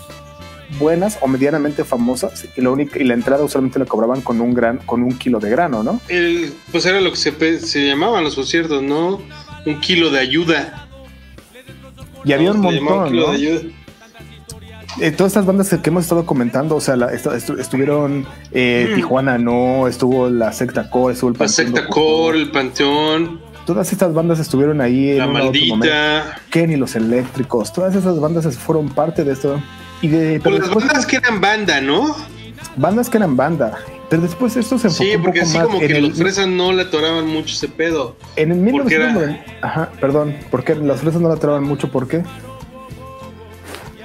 buenas 0.78 1.18
o 1.20 1.28
medianamente 1.28 1.84
famosas 1.84 2.46
y 2.56 2.60
la 2.60 2.70
única 2.70 2.98
y 2.98 3.04
la 3.04 3.14
entrada 3.14 3.44
usualmente 3.44 3.78
la 3.78 3.84
cobraban 3.86 4.20
con 4.22 4.40
un 4.40 4.52
gran 4.54 4.78
con 4.78 5.02
un 5.02 5.12
kilo 5.18 5.38
de 5.40 5.50
grano, 5.50 5.82
¿no? 5.82 6.00
El, 6.08 6.52
pues 6.72 6.84
era 6.84 7.00
lo 7.00 7.10
que 7.10 7.16
se, 7.16 7.60
se 7.60 7.86
llamaban 7.86 8.24
los 8.24 8.34
conciertos, 8.34 8.82
¿no? 8.82 9.20
Un 9.66 9.80
kilo 9.80 10.10
de 10.10 10.18
ayuda. 10.20 10.88
Y 12.24 12.32
había 12.32 12.50
un 12.52 12.60
montón, 12.60 13.14
¿no? 13.16 13.28
de 13.30 13.36
ayuda. 13.36 13.60
Eh, 15.00 15.10
todas 15.12 15.32
estas 15.32 15.46
bandas 15.46 15.68
que 15.68 15.90
hemos 15.90 16.02
estado 16.04 16.26
comentando, 16.26 16.74
o 16.76 16.80
sea, 16.80 16.96
la- 16.96 17.12
estu- 17.12 17.32
estu- 17.32 17.58
estuvieron 17.60 18.26
eh, 18.52 18.92
Tijuana, 18.94 19.38
no, 19.38 19.86
estuvo 19.86 20.28
la 20.28 20.52
secta 20.52 20.90
Core, 20.90 21.14
estuvo 21.14 21.28
el 21.30 21.34
La 21.34 21.38
Panteón 21.38 21.66
secta 21.66 21.80
Rococó. 21.82 22.00
Core, 22.22 22.38
el 22.38 22.50
Panteón, 22.50 23.40
Todas 23.66 23.92
estas 23.92 24.14
bandas 24.14 24.38
estuvieron 24.40 24.80
ahí 24.80 25.10
en 25.10 25.18
la 25.18 25.26
momento. 25.26 25.52
maldita. 25.76 26.40
Kenny 26.50 26.76
los 26.76 26.96
Eléctricos, 26.96 27.70
todas 27.72 27.94
esas 27.94 28.18
bandas 28.18 28.56
fueron 28.56 28.88
parte 28.88 29.24
de 29.24 29.32
esto. 29.34 29.60
Y 30.00 30.08
de 30.08 30.40
Pues 30.40 30.42
pero 30.42 30.50
las 30.56 30.64
después, 30.64 30.86
bandas 30.86 31.06
que 31.06 31.16
eran 31.16 31.40
banda, 31.40 31.80
¿no? 31.82 32.16
bandas 32.76 33.10
que 33.10 33.18
eran 33.18 33.36
banda. 33.36 33.76
Pero 34.08 34.22
después 34.22 34.56
esto 34.56 34.78
se 34.78 34.86
enfocó 34.88 35.04
Sí, 35.04 35.16
un 35.16 35.22
porque 35.22 35.40
poco 35.40 35.48
así 35.50 35.58
más 35.58 35.66
como 35.66 35.80
en 35.82 35.86
que 35.86 35.96
el, 35.98 36.08
los 36.08 36.16
fresas 36.18 36.48
no 36.48 36.72
le 36.72 36.82
atoraban 36.82 37.26
mucho 37.26 37.52
ese 37.54 37.68
pedo. 37.68 38.16
en 38.36 38.52
el 38.66 38.70
porque 38.72 38.94
era- 38.94 39.12
1990. 39.12 39.44
Ajá, 39.66 39.90
perdón, 40.00 40.34
porque 40.50 40.74
las 40.74 41.00
fresas 41.02 41.20
no 41.20 41.28
la 41.28 41.36
traban 41.36 41.64
mucho, 41.64 41.90
¿por 41.90 42.08
qué? 42.08 42.22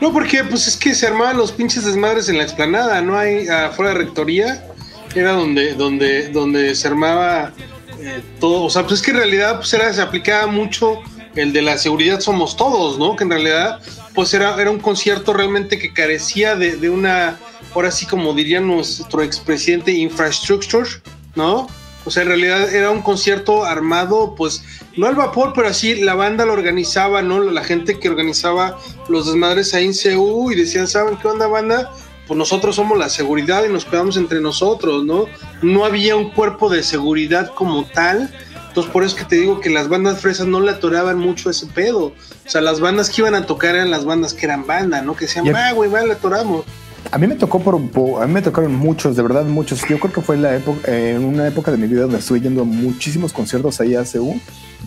No, 0.04 0.12
porque 0.12 0.44
pues 0.44 0.68
es 0.68 0.76
que 0.76 0.94
se 0.94 1.08
armaban 1.08 1.38
los 1.38 1.54
pinches 1.54 1.86
desmadres 1.86 2.28
en 2.28 2.38
la 2.38 2.44
explanada, 2.44 3.02
no 3.02 3.18
hay 3.18 3.48
afuera 3.48 3.94
de 3.94 4.00
rectoría, 4.00 4.68
era 5.16 5.32
donde, 5.32 5.76
donde, 5.76 6.28
donde 6.28 6.76
se 6.76 6.90
armaba 6.90 7.54
eh, 8.02 8.22
todo, 8.38 8.64
o 8.64 8.70
sea, 8.70 8.82
pues 8.82 8.96
es 8.96 9.02
que 9.02 9.12
en 9.12 9.18
realidad 9.18 9.56
pues 9.60 9.74
era, 9.74 9.94
se 9.94 10.02
aplicaba 10.02 10.48
mucho 10.48 11.02
el 11.36 11.54
de 11.54 11.62
la 11.62 11.78
seguridad 11.78 12.20
somos 12.20 12.58
todos, 12.58 13.00
¿no? 13.00 13.16
Que 13.16 13.24
en 13.24 13.30
realidad 13.30 13.80
pues 14.14 14.34
era, 14.34 14.60
era 14.62 14.72
un 14.72 14.80
concierto 14.80 15.32
realmente 15.32 15.80
que 15.80 15.94
carecía 15.94 16.58
de, 16.58 16.76
de 16.76 16.90
una, 16.90 17.40
ahora 17.74 17.90
sí 17.90 18.06
como 18.06 18.34
diría 18.34 18.60
nuestro 18.60 19.22
expresidente, 19.22 19.94
infrastructure, 19.94 20.90
¿no? 21.34 21.70
O 22.06 22.12
sea, 22.12 22.24
en 22.24 22.30
realidad 22.30 22.74
era 22.74 22.92
un 22.92 23.02
concierto 23.02 23.64
armado, 23.66 24.36
pues, 24.36 24.64
no 24.98 25.08
al 25.08 25.16
vapor, 25.16 25.54
pero 25.56 25.68
así 25.68 25.96
la 25.96 26.16
banda 26.16 26.46
lo 26.46 26.54
organizaba, 26.54 27.22
¿no? 27.22 27.42
La 27.42 27.64
gente 27.64 28.00
que 28.00 28.10
organizaba 28.10 28.78
los 29.08 29.28
desmadres 29.28 29.74
ahí 29.74 29.86
en 29.86 29.94
CU 29.94 30.52
y 30.52 30.56
decían, 30.56 30.88
¿saben 30.88 31.18
qué 31.18 31.28
onda, 31.28 31.48
banda? 31.48 31.92
Pues 32.28 32.38
nosotros 32.38 32.76
somos 32.76 32.98
la 32.98 33.10
seguridad 33.10 33.64
y 33.66 33.72
nos 33.72 33.86
cuidamos 33.86 34.18
entre 34.18 34.40
nosotros, 34.40 35.04
¿no? 35.04 35.26
No 35.62 35.86
había 35.86 36.16
un 36.16 36.32
cuerpo 36.32 36.70
de 36.70 36.84
seguridad 36.84 37.54
como 37.54 37.86
tal. 37.86 38.34
Entonces, 38.68 38.92
por 38.92 39.04
eso 39.04 39.16
que 39.16 39.26
te 39.26 39.36
digo 39.36 39.60
que 39.60 39.70
las 39.70 39.88
bandas 39.88 40.20
fresas 40.20 40.48
no 40.48 40.60
le 40.60 40.72
atoraban 40.72 41.20
mucho 41.20 41.50
ese 41.50 41.68
pedo. 41.68 42.06
O 42.08 42.50
sea, 42.50 42.62
las 42.62 42.80
bandas 42.80 43.10
que 43.10 43.22
iban 43.22 43.36
a 43.36 43.46
tocar 43.46 43.76
eran 43.76 43.92
las 43.92 44.04
bandas 44.04 44.34
que 44.34 44.46
eran 44.46 44.66
banda, 44.66 45.02
¿no? 45.02 45.16
Que 45.16 45.26
decían, 45.26 45.54
ah, 45.56 45.74
güey, 45.74 45.90
va, 45.90 46.02
le 46.02 46.14
atoramos. 46.14 46.66
A 47.14 47.20
mí 47.20 47.28
me 47.28 47.36
tocó 47.36 47.60
por, 47.60 47.80
por- 47.92 48.24
a 48.24 48.26
mí 48.26 48.34
me 48.34 48.42
tocaron 48.42 48.74
muchos, 48.74 49.16
de 49.16 49.22
verdad 49.22 49.46
muchos. 49.46 49.82
Yo 49.88 50.00
creo 50.00 50.12
que 50.12 50.22
fue 50.22 50.36
la 50.36 50.56
época, 50.56 50.80
eh, 50.92 51.16
una 51.22 51.48
época 51.48 51.70
de 51.72 51.78
mi 51.78 51.86
vida 51.86 52.02
donde 52.02 52.18
estuve 52.18 52.42
yendo 52.42 52.62
a 52.62 52.66
muchísimos 52.66 53.32
conciertos 53.32 53.80
ahí 53.80 53.94
a 53.94 54.04
CU 54.04 54.40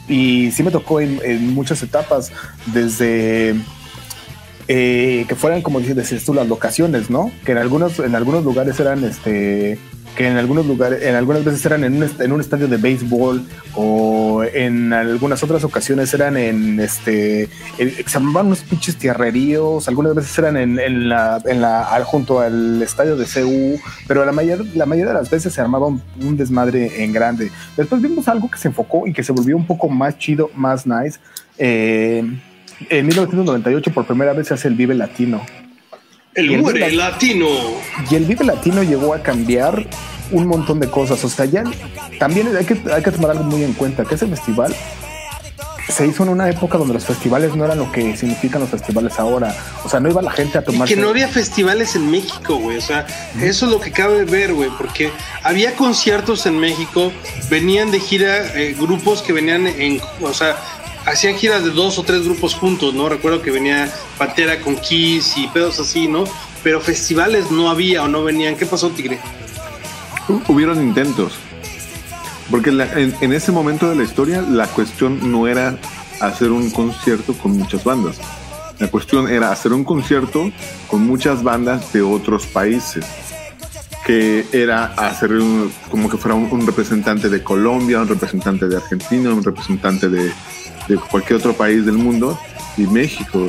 y 0.08 0.50
sí 0.50 0.64
me 0.64 0.72
tocó 0.72 1.00
en, 1.00 1.20
en 1.24 1.54
muchas 1.54 1.84
etapas, 1.84 2.32
desde 2.74 3.54
eh, 4.66 5.24
que 5.28 5.34
fueran 5.36 5.62
como 5.62 5.78
dices 5.78 6.24
tú 6.24 6.34
las 6.34 6.48
locaciones, 6.48 7.10
¿no? 7.10 7.30
Que 7.44 7.52
en 7.52 7.58
algunos 7.58 8.00
en 8.00 8.16
algunos 8.16 8.42
lugares 8.42 8.80
eran 8.80 9.04
este 9.04 9.78
que 10.16 10.26
en 10.26 10.36
algunos 10.36 10.66
lugares, 10.66 11.02
en 11.02 11.14
algunas 11.14 11.44
veces 11.44 11.64
eran 11.66 11.84
en 11.84 12.32
un, 12.32 12.40
estadio 12.40 12.68
de 12.68 12.76
béisbol 12.78 13.44
o 13.74 14.42
en 14.42 14.92
algunas 14.92 15.42
otras 15.42 15.62
ocasiones 15.62 16.12
eran 16.14 16.36
en 16.36 16.80
este, 16.80 17.48
se 17.78 18.16
armaban 18.16 18.46
unos 18.46 18.60
pinches 18.60 18.96
tierreríos, 18.96 19.86
algunas 19.88 20.14
veces 20.14 20.36
eran 20.38 20.56
en, 20.56 21.08
la, 21.08 21.40
en 21.44 21.60
la, 21.60 21.84
junto 22.04 22.40
al 22.40 22.82
estadio 22.82 23.16
de 23.16 23.26
CU, 23.26 23.78
pero 24.08 24.24
la 24.24 24.32
mayor, 24.32 24.64
la 24.74 24.86
mayoría 24.86 25.12
de 25.12 25.18
las 25.18 25.30
veces 25.30 25.52
se 25.52 25.60
armaba 25.60 25.86
un, 25.86 26.02
un 26.20 26.36
desmadre 26.36 27.04
en 27.04 27.12
grande. 27.12 27.50
Después 27.76 28.00
vimos 28.00 28.26
algo 28.28 28.50
que 28.50 28.58
se 28.58 28.68
enfocó 28.68 29.06
y 29.06 29.12
que 29.12 29.22
se 29.22 29.32
volvió 29.32 29.56
un 29.56 29.66
poco 29.66 29.88
más 29.88 30.18
chido, 30.18 30.50
más 30.54 30.86
nice. 30.86 31.18
Eh, 31.58 32.24
en 32.90 33.06
1998 33.06 33.92
por 33.92 34.06
primera 34.06 34.32
vez 34.32 34.48
se 34.48 34.54
hace 34.54 34.68
el 34.68 34.74
Vive 34.74 34.94
Latino. 34.94 35.42
El 36.36 36.52
el 36.52 36.60
muere 36.60 36.84
Vive 36.84 36.96
latino. 36.96 37.48
y 38.10 38.14
el 38.14 38.24
Vive 38.26 38.44
Latino 38.44 38.82
llegó 38.82 39.14
a 39.14 39.22
cambiar 39.22 39.86
un 40.30 40.46
montón 40.46 40.80
de 40.80 40.88
cosas. 40.90 41.24
O 41.24 41.28
sea, 41.30 41.46
ya 41.46 41.64
también 42.18 42.54
hay 42.54 42.64
que, 42.64 42.78
hay 42.92 43.02
que 43.02 43.10
tomar 43.10 43.30
algo 43.32 43.44
muy 43.44 43.62
en 43.64 43.72
cuenta, 43.72 44.04
que 44.04 44.16
ese 44.16 44.26
festival 44.26 44.74
se 45.88 46.06
hizo 46.06 46.24
en 46.24 46.30
una 46.30 46.50
época 46.50 46.78
donde 46.78 46.94
los 46.94 47.04
festivales 47.04 47.54
no 47.54 47.64
eran 47.64 47.78
lo 47.78 47.90
que 47.92 48.16
significan 48.16 48.60
los 48.60 48.70
festivales 48.70 49.18
ahora. 49.18 49.54
O 49.84 49.88
sea, 49.88 50.00
no 50.00 50.10
iba 50.10 50.20
la 50.20 50.32
gente 50.32 50.58
a 50.58 50.62
tomar. 50.62 50.88
que 50.88 50.96
no 50.96 51.08
había 51.08 51.28
festivales 51.28 51.94
en 51.96 52.10
México, 52.10 52.56
güey. 52.56 52.76
O 52.76 52.82
sea, 52.82 53.06
eso 53.40 53.66
es 53.66 53.72
lo 53.72 53.80
que 53.80 53.92
cabe 53.92 54.24
ver, 54.24 54.52
güey. 54.52 54.68
Porque 54.76 55.10
había 55.42 55.74
conciertos 55.74 56.44
en 56.46 56.58
México, 56.58 57.12
venían 57.48 57.90
de 57.92 58.00
gira 58.00 58.46
eh, 58.54 58.74
grupos 58.78 59.22
que 59.22 59.32
venían 59.32 59.66
en. 59.66 60.00
O 60.20 60.34
sea, 60.34 60.56
hacían 61.06 61.36
giras 61.36 61.64
de 61.64 61.70
dos 61.70 61.98
o 61.98 62.02
tres 62.02 62.24
grupos 62.24 62.54
juntos, 62.54 62.92
¿no? 62.92 63.08
Recuerdo 63.08 63.40
que 63.40 63.50
venía 63.50 63.90
Pantera 64.18 64.60
con 64.60 64.76
Kiss 64.76 65.36
y 65.36 65.46
pedos 65.48 65.80
así, 65.80 66.08
¿no? 66.08 66.24
Pero 66.62 66.80
festivales 66.80 67.50
no 67.50 67.70
había 67.70 68.02
o 68.02 68.08
no 68.08 68.24
venían. 68.24 68.56
¿Qué 68.56 68.66
pasó, 68.66 68.90
Tigre? 68.90 69.18
Hubieron 70.48 70.82
intentos. 70.82 71.34
Porque 72.50 72.70
en, 72.70 73.32
ese 73.32 73.50
momento 73.52 73.88
de 73.88 73.96
la 73.96 74.02
historia 74.04 74.42
la 74.42 74.66
cuestión 74.66 75.30
no 75.32 75.48
era 75.48 75.78
hacer 76.20 76.50
un 76.50 76.70
concierto 76.70 77.34
con 77.34 77.52
muchas 77.52 77.82
bandas. 77.84 78.16
La 78.78 78.88
cuestión 78.88 79.28
era 79.28 79.50
hacer 79.50 79.72
un 79.72 79.84
concierto 79.84 80.50
con 80.88 81.06
muchas 81.06 81.42
bandas 81.42 81.92
de 81.92 82.02
otros 82.02 82.46
países. 82.46 83.04
Que 84.04 84.46
era 84.52 84.86
hacer 84.96 85.32
un- 85.32 85.72
como 85.90 86.08
que 86.08 86.16
fuera 86.16 86.36
un 86.36 86.64
representante 86.64 87.28
de 87.28 87.42
Colombia, 87.42 88.00
un 88.00 88.08
representante 88.08 88.68
de 88.68 88.76
Argentina, 88.76 89.30
un 89.30 89.42
representante 89.42 90.08
de, 90.08 90.32
de 90.88 90.96
cualquier 90.96 91.38
otro 91.38 91.52
país 91.54 91.84
del 91.84 91.96
mundo 91.98 92.38
y 92.76 92.86
México. 92.86 93.48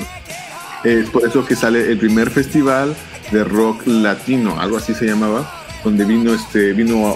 Es 0.83 1.09
por 1.09 1.25
eso 1.27 1.45
que 1.45 1.55
sale 1.55 1.91
el 1.91 1.97
primer 1.97 2.29
festival 2.29 2.95
de 3.31 3.43
rock 3.43 3.81
latino, 3.87 4.59
algo 4.59 4.77
así 4.77 4.93
se 4.93 5.05
llamaba, 5.05 5.51
donde 5.83 6.05
vino 6.05 6.33
este 6.33 6.73
vino 6.73 7.15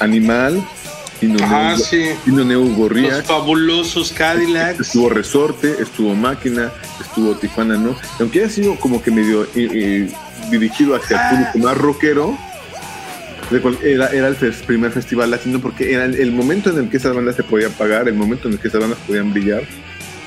Animal, 0.00 0.62
vino 1.20 1.38
Ah, 1.42 1.74
Neu, 1.76 1.78
sí. 1.84 2.04
vino 2.26 2.44
Neu 2.44 2.88
Los 2.88 3.22
fabulosos 3.24 4.10
Cadillacs. 4.12 4.80
estuvo 4.80 5.08
Resorte, 5.08 5.76
estuvo 5.80 6.14
Máquina, 6.14 6.70
estuvo 7.00 7.34
Tijuana, 7.36 7.76
¿no? 7.76 7.94
Aunque 8.20 8.40
haya 8.40 8.48
sido 8.50 8.76
como 8.76 9.02
que 9.02 9.10
medio 9.10 9.44
eh, 9.44 9.48
eh, 9.56 10.12
dirigido 10.50 10.96
hacia 10.96 11.16
Ah. 11.18 11.30
el 11.30 11.36
público 11.52 11.68
más 11.68 11.78
rockero, 11.78 12.38
era, 13.82 14.08
era 14.08 14.28
el 14.28 14.36
fes- 14.36 14.62
primer 14.64 14.90
festival 14.92 15.30
latino 15.30 15.60
porque 15.60 15.92
era 15.92 16.04
el, 16.04 16.32
momento 16.32 16.70
en 16.70 16.78
el 16.78 16.88
que 16.90 16.96
esas 16.96 17.14
bandas 17.14 17.36
se 17.36 17.42
podían 17.42 17.72
pagar, 17.72 18.08
el 18.08 18.14
momento 18.14 18.48
en 18.48 18.54
el 18.54 18.60
que 18.60 18.68
esas 18.68 18.80
bandas 18.80 18.98
podían 19.06 19.32
brillar. 19.32 19.62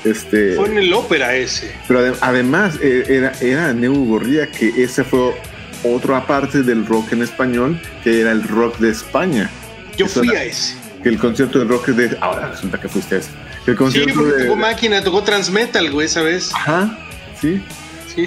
Este, 0.04 0.54
Fue 0.54 0.68
en 0.68 0.78
el 0.78 0.92
ópera 0.92 1.34
ese. 1.34 1.72
pero 1.88 2.00
ade- 2.00 2.16
además 2.20 2.76
eh, 2.80 3.04
era, 3.08 3.32
era 3.40 3.72
Neu 3.74 3.94
Gorría, 4.06 4.46
que 4.46 4.68
ese 4.82 5.02
fue 5.04 5.34
otro 5.82 6.14
aparte 6.16 6.62
del 6.62 6.86
rock 6.86 7.12
en 7.12 7.22
español, 7.22 7.80
que 8.04 8.20
era 8.20 8.30
el 8.32 8.42
rock 8.44 8.78
de 8.78 8.90
España. 8.90 9.50
Yo 9.96 10.06
Eso 10.06 10.20
fui 10.20 10.28
era- 10.30 10.40
a 10.40 10.44
ese. 10.44 10.74
Que 11.02 11.08
el 11.10 11.18
concierto 11.18 11.58
de 11.60 11.64
rock 11.64 11.88
de... 11.88 12.16
Ahora 12.20 12.48
resulta 12.50 12.80
que 12.80 12.88
fuiste 12.88 13.16
a 13.16 13.18
ese. 13.18 13.30
El 13.66 13.74
Sí, 13.74 13.76
concierto 13.78 14.14
porque 14.14 14.32
de... 14.36 14.42
tocó 14.44 14.56
máquina, 14.56 15.02
tocó 15.04 15.22
Transmetal, 15.22 15.90
güey, 15.92 16.06
esa 16.06 16.22
vez. 16.22 16.50
Ajá, 16.54 16.98
sí. 17.40 17.60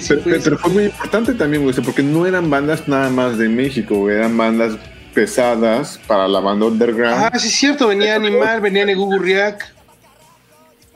sí, 0.00 0.14
Pero, 0.24 0.56
fue 0.56 0.70
muy 0.70 0.84
importante 0.84 1.34
también, 1.34 1.62
güey, 1.62 1.74
porque 1.84 2.02
no 2.02 2.24
eran 2.24 2.48
bandas 2.48 2.88
nada 2.88 3.10
más 3.10 3.36
de 3.36 3.50
México, 3.50 3.94
güey, 3.96 4.16
eran 4.16 4.34
bandas 4.38 4.78
pesadas 5.12 6.00
para 6.06 6.26
la 6.26 6.40
banda 6.40 6.66
underground. 6.66 7.28
Ah, 7.30 7.38
sí, 7.38 7.48
es 7.48 7.54
cierto, 7.54 7.88
venía 7.88 8.14
Animal, 8.14 8.62
venía 8.62 8.86
Negugurriak. 8.86 9.70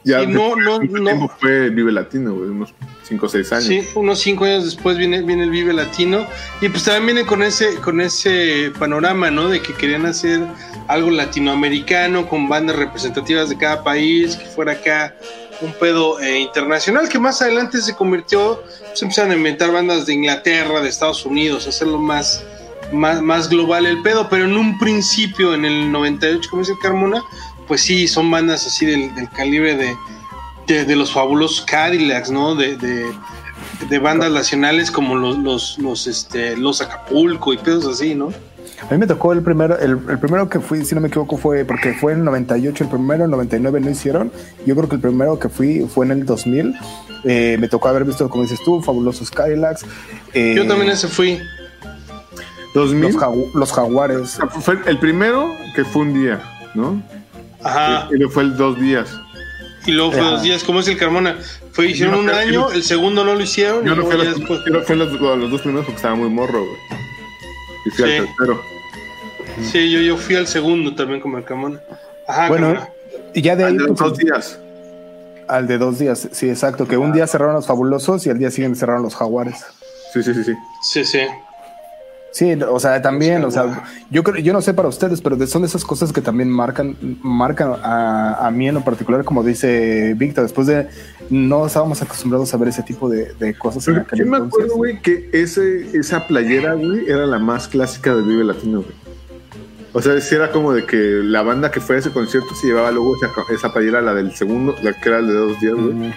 ya 0.03 0.21
sí, 0.21 0.29
no, 0.29 0.57
no, 0.57 0.79
no. 0.79 1.29
fue 1.39 1.69
Vive 1.69 1.93
Latino, 1.93 2.35
güey, 2.37 2.49
unos 2.49 2.73
5 3.03 3.27
o 3.27 3.29
6 3.29 3.53
años. 3.53 3.65
Sí, 3.67 3.83
unos 3.95 4.19
cinco 4.19 4.47
años 4.47 4.65
después 4.65 4.97
viene, 4.97 5.21
viene 5.21 5.43
el 5.43 5.51
Vive 5.51 5.75
Latino. 5.75 6.27
Y 6.63 6.71
pues 6.71 6.85
también 6.85 7.05
viene 7.15 7.29
con 7.29 7.43
ese, 7.43 7.75
con 7.77 8.01
ese 8.01 8.73
panorama, 8.79 9.31
¿no? 9.31 9.49
De 9.51 9.61
que 9.61 9.75
querían 9.75 10.07
hacer 10.07 10.41
algo 10.89 11.11
latinoamericano 11.11 12.27
con 12.29 12.49
bandas 12.49 12.77
representativas 12.77 13.51
de 13.51 13.59
cada 13.59 13.85
país, 13.85 14.37
que 14.37 14.47
fuera 14.47 14.73
acá 14.73 15.15
un 15.61 15.73
pedo 15.75 16.21
eh, 16.21 16.41
internacional, 16.41 17.09
que 17.09 17.19
más 17.19 17.41
adelante 17.43 17.81
se 17.81 17.95
convirtió, 17.95 18.63
se 18.95 19.05
empezaron 19.05 19.33
a 19.33 19.37
inventar 19.37 19.73
bandas 19.73 20.07
de 20.07 20.15
Inglaterra, 20.15 20.81
de 20.81 20.89
Estados 20.89 21.25
Unidos, 21.25 21.67
hacerlo 21.67 21.99
más, 21.99 22.45
más, 22.93 23.23
más 23.23 23.49
global 23.49 23.87
el 23.87 24.03
pedo, 24.03 24.29
pero 24.29 24.45
en 24.45 24.57
un 24.57 24.79
principio, 24.79 25.55
en 25.55 25.65
el 25.65 25.91
98, 25.91 26.49
como 26.51 26.63
dice 26.63 26.75
Carmona, 26.83 27.23
pues 27.67 27.81
sí, 27.83 28.07
son 28.07 28.31
bandas 28.31 28.67
así 28.67 28.87
del, 28.87 29.15
del 29.15 29.29
calibre 29.31 29.75
de, 29.77 29.97
de, 30.67 30.85
de 30.85 30.97
los 30.97 31.13
fabulosos 31.13 31.65
Cadillacs, 31.65 32.31
¿no? 32.31 32.55
De, 32.55 32.77
de, 32.77 33.13
de 33.89 33.99
bandas 33.99 34.31
nacionales 34.31 34.91
como 34.91 35.17
los, 35.17 35.39
los, 35.39 35.79
los, 35.79 36.07
este, 36.07 36.57
los 36.57 36.81
Acapulco 36.81 37.53
y 37.53 37.59
pedos 37.59 37.87
así, 37.87 38.15
¿no? 38.15 38.33
A 38.89 38.93
mí 38.93 38.99
me 38.99 39.07
tocó 39.07 39.33
el 39.33 39.43
primero, 39.43 39.79
el, 39.79 39.99
el 40.09 40.19
primero 40.19 40.49
que 40.49 40.61
fui, 40.61 40.85
si 40.85 40.95
no 40.95 41.01
me 41.01 41.09
equivoco, 41.09 41.37
fue 41.39 41.65
porque 41.65 41.95
fue 41.95 42.13
en 42.13 42.19
el 42.21 42.25
98 42.27 42.85
el 42.85 42.91
primero, 42.91 43.15
en 43.17 43.23
el 43.23 43.31
99 43.31 43.81
no 43.81 43.91
hicieron. 43.91 44.31
Yo 44.67 44.77
creo 44.77 44.89
que 44.89 44.97
el 44.97 45.01
primero 45.01 45.39
que 45.39 45.49
fui 45.49 45.87
fue 45.93 46.07
en 46.07 46.13
el 46.13 46.27
2000. 46.27 46.75
Eh, 47.25 47.57
me 47.59 47.69
tocó 47.69 47.89
haber 47.89 48.05
visto, 48.05 48.29
como 48.29 48.43
dices 48.45 48.61
tú, 48.65 48.83
fabulosos 48.83 49.31
Cadillacs. 49.31 49.85
eh, 50.35 50.55
Yo 50.57 50.67
también 50.67 50.91
ese 50.91 51.09
fui. 51.09 51.39
2000 52.75 53.01
los, 53.13 53.17
jagu- 53.17 53.51
los 53.55 53.73
jaguares. 53.73 54.39
fue 54.61 54.79
el 54.87 54.99
primero 54.99 55.51
que 55.75 55.85
fue 55.85 56.03
un 56.03 56.15
día, 56.15 56.41
¿no? 56.75 57.03
Ajá. 57.65 58.09
Y 58.13 58.17
luego 58.19 58.33
fue 58.33 58.43
el 58.45 58.57
dos 58.57 58.79
días. 58.79 59.09
Y 59.87 59.93
luego 59.93 60.13
fue 60.13 60.21
Ajá. 60.21 60.31
dos 60.33 60.43
días, 60.43 60.63
como 60.65 60.81
es 60.81 60.89
el 60.89 60.99
Carmona. 60.99 61.39
Fue, 61.73 61.87
hicieron 61.87 62.17
un 62.21 62.29
año, 62.31 62.71
el 62.71 62.83
segundo 62.83 63.25
no 63.25 63.35
lo 63.35 63.41
hicieron. 63.41 63.85
Yo 63.85 63.95
y 63.95 63.97
no 63.97 64.05
fui 64.05 64.15
a 64.15 64.19
los, 64.19 64.37
después- 64.39 64.61
yo 64.67 64.73
no 64.73 64.83
fui 64.83 64.95
a 64.95 64.99
los, 64.99 65.09
a 65.21 65.37
los 65.37 65.51
dos 65.51 65.61
primeros 65.63 65.87
porque 65.87 65.97
estaba 65.97 66.15
muy 66.15 66.29
morro, 66.29 66.59
güey. 66.61 67.06
Y 67.87 67.91
fui 67.91 68.05
Sí. 68.05 68.17
al 68.17 68.27
tercero. 68.27 68.61
Sí, 69.73 69.91
yo, 69.91 70.01
yo 70.01 70.17
fui 70.19 70.35
al 70.37 70.47
segundo 70.47 70.95
también 70.95 71.21
como 71.21 71.39
el 71.39 71.45
Carmona. 71.45 71.81
Ajá, 72.29 72.49
Bueno, 72.49 72.77
y 73.33 73.41
ya 73.41 73.57
de 73.57 73.65
ahí 73.65 73.71
Al 73.73 73.79
de 73.79 73.85
pues, 73.87 73.99
dos 73.99 74.19
días. 74.19 74.59
al 75.49 75.67
de 75.67 75.79
dos 75.79 75.99
días, 75.99 76.29
sí, 76.33 76.51
exacto, 76.51 76.87
que 76.87 76.97
un 76.97 77.13
día 77.13 77.27
cerraron 77.27 77.55
los 77.55 77.67
fabulosos 77.67 78.27
y 78.27 78.31
al 78.31 78.39
día 78.39 78.51
siguiente 78.51 78.79
cerraron 78.79 79.03
los 79.03 79.15
jaguares. 79.15 79.65
Sí, 80.13 80.23
sí, 80.23 80.35
sí, 80.35 80.45
sí. 80.45 80.55
Sí, 80.83 81.05
sí. 81.05 81.21
Sí, 82.37 82.53
o 82.53 82.79
sea, 82.79 83.01
también, 83.01 83.43
o 83.47 83.51
sea, 83.51 83.83
yo 84.11 84.23
creo, 84.23 84.37
yo 84.45 84.53
no 84.53 84.61
sé 84.61 84.75
para 84.75 84.89
ustedes, 84.89 85.23
pero 85.23 85.37
de- 85.37 85.47
son 85.47 85.63
de 85.63 85.69
esas 85.69 85.87
cosas 85.87 86.13
que 86.13 86.21
también 86.21 86.51
marcan, 86.51 86.95
marcan 87.23 87.73
a, 87.83 88.47
a 88.47 88.51
mí 88.51 88.69
en 88.69 88.75
lo 88.75 88.85
particular, 88.85 89.25
como 89.25 89.43
dice 89.43 90.13
Víctor, 90.19 90.43
después 90.45 90.67
de 90.67 90.87
no 91.31 91.65
estábamos 91.65 92.03
acostumbrados 92.03 92.53
a 92.53 92.59
ver 92.59 92.69
ese 92.69 92.83
tipo 92.83 93.09
de, 93.09 93.33
de 93.41 93.55
cosas 93.57 93.89
en 93.89 93.95
Pero 93.95 94.05
aquel 94.05 94.19
yo 94.19 94.27
me 94.27 94.37
acuerdo, 94.37 94.75
güey, 94.77 95.01
que 95.01 95.31
ese, 95.33 95.97
esa 95.99 96.27
playera, 96.27 96.75
güey, 96.75 97.09
era 97.09 97.25
la 97.25 97.39
más 97.39 97.69
clásica 97.69 98.15
del 98.15 98.25
Vive 98.27 98.45
Latino, 98.45 98.83
güey. 98.83 98.95
O 99.95 100.03
sea, 100.03 100.21
sí 100.21 100.35
era 100.35 100.53
como 100.53 100.75
de 100.75 100.85
que 100.85 100.99
la 101.25 101.41
banda 101.41 101.71
que 101.71 101.81
fue 101.81 101.97
a 101.97 102.01
ese 102.01 102.11
concierto 102.11 102.55
se 102.55 102.67
llevaba 102.67 102.91
luego 102.91 103.15
esa, 103.17 103.31
esa 103.55 103.73
playera, 103.73 104.03
la 104.03 104.13
del 104.13 104.35
segundo, 104.35 104.75
la 104.83 104.93
que 104.93 105.09
era 105.09 105.23
de 105.23 105.33
dos 105.33 105.59
días, 105.59 105.73
güey. 105.73 105.95
Mm. 105.95 106.13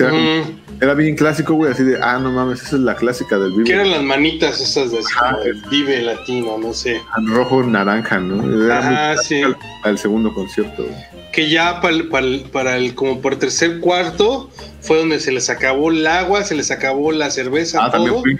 Era, 0.00 0.94
bien 0.94 1.16
clásico, 1.16 1.54
güey, 1.54 1.72
así 1.72 1.82
de, 1.84 1.98
ah, 2.02 2.18
no 2.18 2.30
mames, 2.32 2.62
esa 2.62 2.76
es 2.76 2.82
la 2.82 2.94
clásica 2.96 3.38
del 3.38 3.52
Que 3.52 3.58
Vive. 3.58 3.74
eran 3.74 3.90
las 3.90 4.02
manitas 4.02 4.60
esas 4.60 4.90
de 4.90 4.98
así 4.98 5.08
Ajá. 5.16 5.32
como 5.32 5.44
de 5.44 5.52
Vive 5.70 6.02
Latino, 6.02 6.58
no 6.58 6.72
sé. 6.72 7.00
Rojo, 7.26 7.62
naranja, 7.62 8.18
¿no? 8.18 8.64
Era 8.66 8.80
clásica 8.80 9.22
sí. 9.22 9.42
al, 9.42 9.56
al 9.84 9.98
segundo 9.98 10.32
concierto, 10.34 10.84
güey. 10.84 10.94
que 11.32 11.48
ya 11.50 11.80
para 11.80 11.94
el, 11.94 12.08
para 12.08 12.26
el- 12.26 12.40
para 12.50 12.76
el- 12.76 12.94
como 12.94 13.20
por 13.20 13.36
tercer 13.36 13.80
cuarto 13.80 14.50
fue 14.80 14.96
donde 14.98 15.18
se 15.20 15.32
les 15.32 15.50
acabó 15.50 15.90
el 15.90 16.06
agua, 16.06 16.44
se 16.44 16.54
les 16.54 16.70
acabó 16.70 17.12
la 17.12 17.30
cerveza, 17.30 17.80
Ah, 17.84 17.90
también 17.90 18.12
todo. 18.14 18.22
fui. 18.22 18.38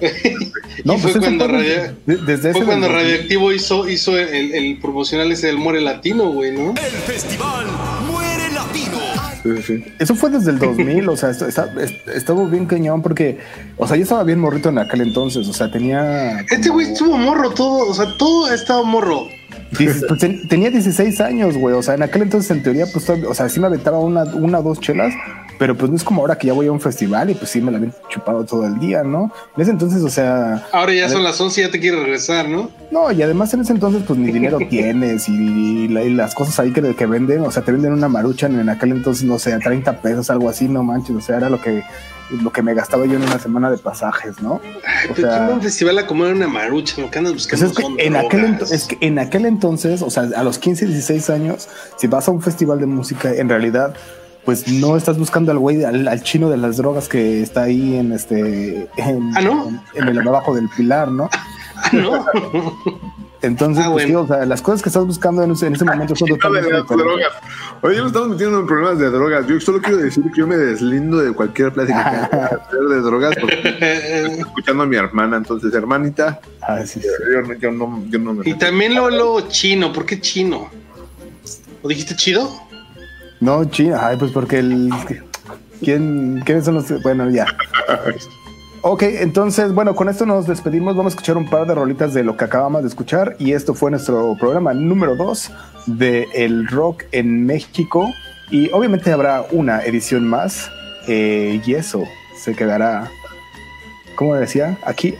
No, 0.84 0.94
y 0.94 0.98
pues 0.98 1.02
fue 1.02 1.10
eso 1.10 1.20
cuando, 1.20 1.48
fue 1.48 1.58
Radio- 1.58 1.96
desde 2.06 2.52
cuando 2.64 2.88
Radioactivo 2.88 3.52
hizo, 3.52 3.88
hizo 3.88 4.16
el, 4.16 4.54
el 4.54 4.78
promocional 4.80 5.30
ese 5.32 5.48
del 5.48 5.58
More 5.58 5.80
Latino, 5.80 6.30
güey, 6.30 6.52
¿no? 6.52 6.70
El 6.70 6.76
festival. 6.76 7.66
Sí, 9.42 9.50
sí, 9.56 9.62
sí. 9.62 9.84
Eso 9.98 10.14
fue 10.14 10.30
desde 10.30 10.50
el 10.50 10.58
2000, 10.58 11.08
o 11.08 11.16
sea, 11.16 11.30
estuvo 12.14 12.46
bien 12.48 12.66
cañón 12.66 13.02
porque, 13.02 13.38
o 13.76 13.86
sea, 13.86 13.96
yo 13.96 14.02
estaba 14.02 14.24
bien 14.24 14.38
morrito 14.40 14.68
en 14.68 14.78
aquel 14.78 15.00
entonces, 15.02 15.46
o 15.48 15.52
sea, 15.52 15.70
tenía... 15.70 16.40
Este 16.40 16.68
güey 16.68 16.90
estuvo 16.92 17.16
morro 17.16 17.50
todo, 17.50 17.88
o 17.88 17.94
sea, 17.94 18.06
todo 18.18 18.46
ha 18.46 18.54
estado 18.54 18.84
morro. 18.84 19.28
Dices, 19.78 20.04
pues, 20.08 20.20
ten- 20.20 20.48
tenía 20.48 20.70
16 20.70 21.20
años, 21.20 21.56
güey. 21.56 21.74
O 21.74 21.82
sea, 21.82 21.94
en 21.94 22.02
aquel 22.02 22.22
entonces, 22.22 22.50
en 22.50 22.62
teoría, 22.62 22.86
pues, 22.92 23.08
o 23.10 23.34
sea, 23.34 23.48
sí 23.50 23.60
me 23.60 23.66
aventaba 23.66 23.98
una, 23.98 24.24
una 24.24 24.60
o 24.60 24.62
dos 24.62 24.80
chelas, 24.80 25.12
pero 25.58 25.76
pues 25.76 25.90
no 25.90 25.96
es 25.96 26.04
como 26.04 26.20
ahora 26.22 26.38
que 26.38 26.46
ya 26.46 26.52
voy 26.52 26.66
a 26.68 26.72
un 26.72 26.80
festival 26.80 27.30
y 27.30 27.34
pues 27.34 27.50
sí 27.50 27.60
me 27.60 27.70
la 27.70 27.78
habían 27.78 27.92
chupado 28.08 28.44
todo 28.44 28.64
el 28.66 28.78
día, 28.78 29.02
¿no? 29.02 29.32
En 29.56 29.62
ese 29.62 29.70
entonces, 29.72 30.02
o 30.02 30.08
sea, 30.08 30.66
Ahora 30.72 30.92
ya 30.94 31.08
son 31.08 31.22
las 31.24 31.40
11 31.40 31.60
y 31.60 31.64
ya 31.64 31.70
te 31.70 31.80
quieres 31.80 32.00
regresar, 32.00 32.48
¿no? 32.48 32.70
no, 32.90 33.12
y 33.12 33.20
además 33.22 33.52
en 33.54 33.60
ese 33.60 33.72
entonces, 33.72 34.02
pues 34.06 34.18
ni 34.18 34.32
dinero 34.32 34.58
tienes 34.70 35.28
y, 35.28 35.32
y 35.34 35.88
la- 35.88 36.02
y 36.04 36.14
las 36.14 36.34
cosas 36.34 36.58
ahí 36.60 36.72
que, 36.72 36.94
que 36.94 37.06
venden, 37.06 37.42
o 37.42 37.50
sea, 37.50 37.62
te 37.62 37.72
venden 37.72 37.92
una 37.92 38.08
maruchan 38.08 38.58
en 38.58 38.68
aquel 38.68 38.92
entonces, 38.92 39.24
no 39.24 39.38
sé, 39.38 39.52
a 39.52 39.58
30 39.58 40.00
pesos, 40.00 40.30
algo 40.30 40.48
así, 40.48 40.68
no 40.68 40.82
manches, 40.82 41.16
o 41.16 41.20
sea, 41.20 41.36
era 41.38 41.50
lo 41.50 41.60
que, 41.60 41.82
lo 42.42 42.50
que 42.52 42.62
me 42.62 42.74
gastaba 42.74 43.04
yo 43.06 43.14
en 43.14 43.22
una 43.22 43.38
semana 43.38 43.70
de 43.70 43.78
pasajes, 43.78 44.40
¿no? 44.40 44.60
Ay, 44.86 45.10
O 45.10 45.14
pero 45.14 45.28
sea- 45.28 45.36
¿quién 45.38 45.48
va 45.48 45.52
a 45.52 45.56
un 45.56 45.62
festival 45.62 45.98
a 45.98 46.06
comer 46.06 46.32
una 46.34 46.46
marucha? 46.48 47.00
Lo 47.00 47.10
que 47.10 47.18
andas 47.18 47.32
Pues 47.48 47.62
buscando 47.62 47.66
es 47.66 47.76
que, 47.76 47.82
son 47.82 47.94
en 48.00 48.16
aquel 48.16 48.58
es 48.70 48.84
que 48.86 48.98
en 49.00 49.18
aquel 49.18 49.44
entonces, 49.46 50.02
o 50.02 50.10
sea, 50.10 50.28
a 50.36 50.42
los 50.44 50.58
15, 50.58 50.86
16 50.86 51.30
años, 51.30 51.68
si 51.96 52.06
vas 52.06 52.28
a 52.28 52.30
un 52.30 52.40
festival 52.42 52.78
de 52.80 52.86
música, 52.86 53.32
en 53.34 53.48
realidad, 53.48 53.94
pues 54.48 54.66
no 54.66 54.96
estás 54.96 55.18
buscando 55.18 55.52
al 55.52 55.58
güey, 55.58 55.84
al, 55.84 56.08
al 56.08 56.22
chino 56.22 56.48
de 56.48 56.56
las 56.56 56.78
drogas 56.78 57.06
que 57.06 57.42
está 57.42 57.64
ahí 57.64 57.96
en 57.96 58.12
este, 58.12 58.88
en, 58.96 59.30
Ah, 59.36 59.42
¿no? 59.42 59.68
en, 59.94 60.08
el 60.08 60.26
abajo 60.26 60.54
del 60.54 60.70
pilar, 60.70 61.10
¿no? 61.12 61.28
Ah, 61.76 61.90
¿no? 61.92 62.24
Entonces, 63.42 63.84
Ah, 63.86 63.90
pues, 63.92 64.06
bueno. 64.06 64.22
o 64.22 64.26
sea, 64.26 64.46
las 64.46 64.62
cosas 64.62 64.80
que 64.82 64.88
estás 64.88 65.04
buscando 65.04 65.42
en 65.42 65.50
ese, 65.50 65.66
en 65.66 65.74
ese 65.74 65.84
momento 65.84 66.16
son 66.16 66.30
No, 66.30 66.34
de 66.36 66.40
totalmente 66.40 66.70
las 66.72 66.82
diferentes. 66.82 67.06
drogas. 67.18 67.32
Oye, 67.82 67.94
ya 67.94 68.00
nos 68.00 68.06
estamos 68.08 68.28
metiendo 68.30 68.58
en 68.60 68.66
problemas 68.66 68.98
de 68.98 69.10
drogas. 69.10 69.46
Yo 69.46 69.60
solo 69.60 69.82
quiero 69.82 69.98
decir 69.98 70.24
que 70.32 70.40
yo 70.40 70.46
me 70.46 70.56
deslindo 70.56 71.18
de 71.18 71.32
cualquier 71.34 71.70
plática 71.74 72.28
que 72.30 72.36
hacer 72.36 72.80
de 72.88 73.00
drogas 73.02 73.34
porque 73.38 73.60
estoy 73.68 74.40
escuchando 74.40 74.82
a 74.84 74.86
mi 74.86 74.96
hermana. 74.96 75.36
Entonces, 75.36 75.74
hermanita, 75.74 76.40
Ah, 76.62 76.78
sí, 76.86 77.00
sí. 77.02 77.06
yo, 77.34 77.42
no- 77.42 77.54
yo 77.54 77.70
no, 77.70 78.04
yo 78.08 78.18
no 78.18 78.32
me 78.32 78.48
Y 78.48 78.54
también 78.54 78.94
lo, 78.94 79.10
lo 79.10 79.42
chino, 79.48 79.92
¿por 79.92 80.06
qué 80.06 80.18
chino? 80.22 80.70
¿O 81.82 81.88
dijiste 81.88 82.16
chido? 82.16 82.50
No, 83.40 83.64
China, 83.66 84.00
ay, 84.02 84.16
pues 84.16 84.32
porque 84.32 84.58
el. 84.58 84.90
¿Quién, 85.80 86.42
¿Quiénes 86.44 86.64
son 86.64 86.74
los.? 86.74 87.02
Bueno, 87.02 87.30
ya. 87.30 87.46
Ok, 88.82 89.02
entonces, 89.02 89.72
bueno, 89.72 89.94
con 89.94 90.08
esto 90.08 90.24
nos 90.24 90.46
despedimos. 90.46 90.96
Vamos 90.96 91.12
a 91.12 91.14
escuchar 91.14 91.36
un 91.36 91.48
par 91.48 91.66
de 91.66 91.74
rolitas 91.74 92.14
de 92.14 92.22
lo 92.22 92.36
que 92.36 92.44
acabamos 92.44 92.82
de 92.82 92.88
escuchar. 92.88 93.36
Y 93.38 93.52
esto 93.52 93.74
fue 93.74 93.90
nuestro 93.90 94.36
programa 94.38 94.72
número 94.72 95.16
2 95.16 95.50
de 95.86 96.28
El 96.34 96.68
Rock 96.68 97.04
en 97.12 97.44
México. 97.44 98.12
Y 98.50 98.70
obviamente 98.72 99.12
habrá 99.12 99.44
una 99.50 99.82
edición 99.84 100.26
más. 100.26 100.70
eh, 101.06 101.60
y 101.64 101.74
eso 101.74 102.04
se 102.36 102.54
quedará. 102.54 103.10
¿Cómo 104.14 104.34
decía? 104.34 104.78
Aquí. 104.84 105.14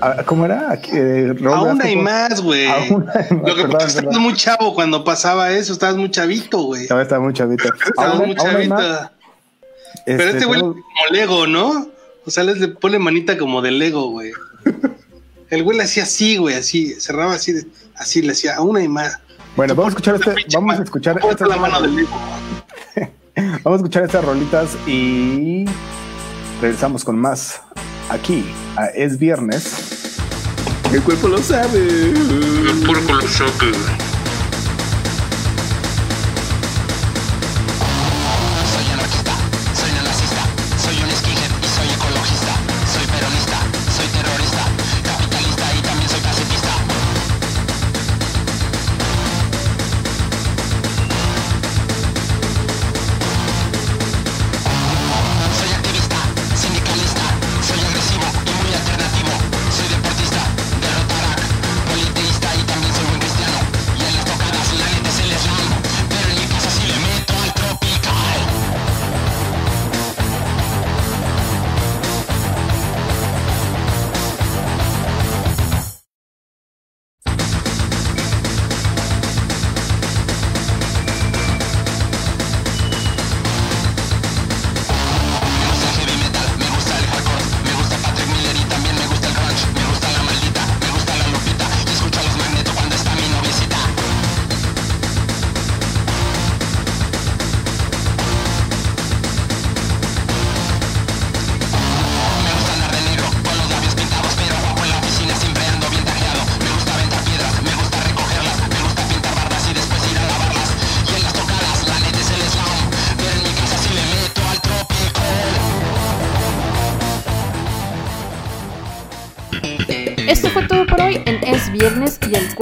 A- 0.00 0.22
¿Cómo 0.24 0.44
era? 0.44 0.78
Eh, 0.92 1.34
Aún 1.52 1.80
hay 1.82 1.96
más, 1.96 2.40
güey. 2.42 2.68
Lo 2.90 3.54
que 3.54 3.64
pasa 3.68 3.86
es 3.86 3.92
que 3.94 3.98
estabas 4.00 4.18
muy 4.18 4.34
chavo 4.34 4.74
cuando 4.74 5.04
pasaba 5.04 5.50
eso, 5.52 5.72
estabas 5.72 5.96
muy 5.96 6.10
chavito, 6.10 6.62
güey. 6.62 6.86
Todavía 6.86 7.02
está 7.04 7.18
muy 7.20 7.32
chavito. 7.32 7.64
Estabas 7.74 8.18
muy 8.18 8.34
chavito. 8.34 8.76
Pero 10.04 10.22
este 10.24 10.44
güey 10.44 10.60
tenemos- 10.60 10.76
como 10.76 10.84
Lego, 11.12 11.46
¿no? 11.46 11.88
O 12.24 12.30
sea, 12.30 12.44
les 12.44 12.58
le 12.58 12.68
pone 12.68 12.98
manita 12.98 13.38
como 13.38 13.62
de 13.62 13.70
Lego, 13.70 14.10
güey. 14.10 14.32
El 15.48 15.62
güey 15.62 15.78
le 15.78 15.84
hacía 15.84 16.02
así, 16.02 16.36
güey, 16.38 16.56
así, 16.56 16.94
cerraba 17.00 17.34
así, 17.34 17.54
así 17.96 18.20
le 18.20 18.32
hacía, 18.32 18.56
aún 18.56 18.76
hay 18.76 18.88
más. 18.88 19.18
Bueno, 19.54 19.74
vamos 19.74 19.94
a 19.94 19.96
escuchar 19.98 20.14
este, 20.16 20.34
vamos 20.54 20.78
a 20.78 20.82
escuchar 20.82 21.16
la 21.48 21.56
mano 21.56 21.78
vamos 23.62 23.64
a 23.64 23.76
escuchar 23.76 24.02
estas 24.04 24.24
rolitas 24.24 24.76
y 24.86 25.64
regresamos 26.60 27.04
con 27.04 27.16
más 27.18 27.60
aquí 28.08 28.44
a 28.76 28.86
Es 28.86 29.18
Viernes. 29.18 30.18
El 30.92 31.02
cuerpo 31.02 31.28
lo 31.28 31.38
sabe. 31.38 32.12
Puro 32.84 33.04
con 33.04 33.18
los 33.18 33.36
choques, 33.36 33.76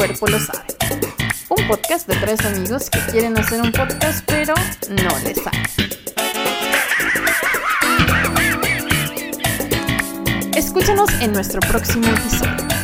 cuerpo 0.07 0.27
lo 0.27 0.39
sabe. 0.39 0.67
Un 1.49 1.67
podcast 1.67 2.07
de 2.07 2.17
tres 2.17 2.45
amigos 2.45 2.91
que 2.91 2.99
quieren 3.11 3.39
hacer 3.39 3.61
un 3.63 3.73
podcast 3.73 4.23
pero 4.27 4.55
no 4.91 5.19
les 5.21 5.43
sale. 5.43 5.63
Escúchanos 10.55 11.11
en 11.21 11.33
nuestro 11.33 11.61
próximo 11.61 12.07
episodio. 12.09 12.84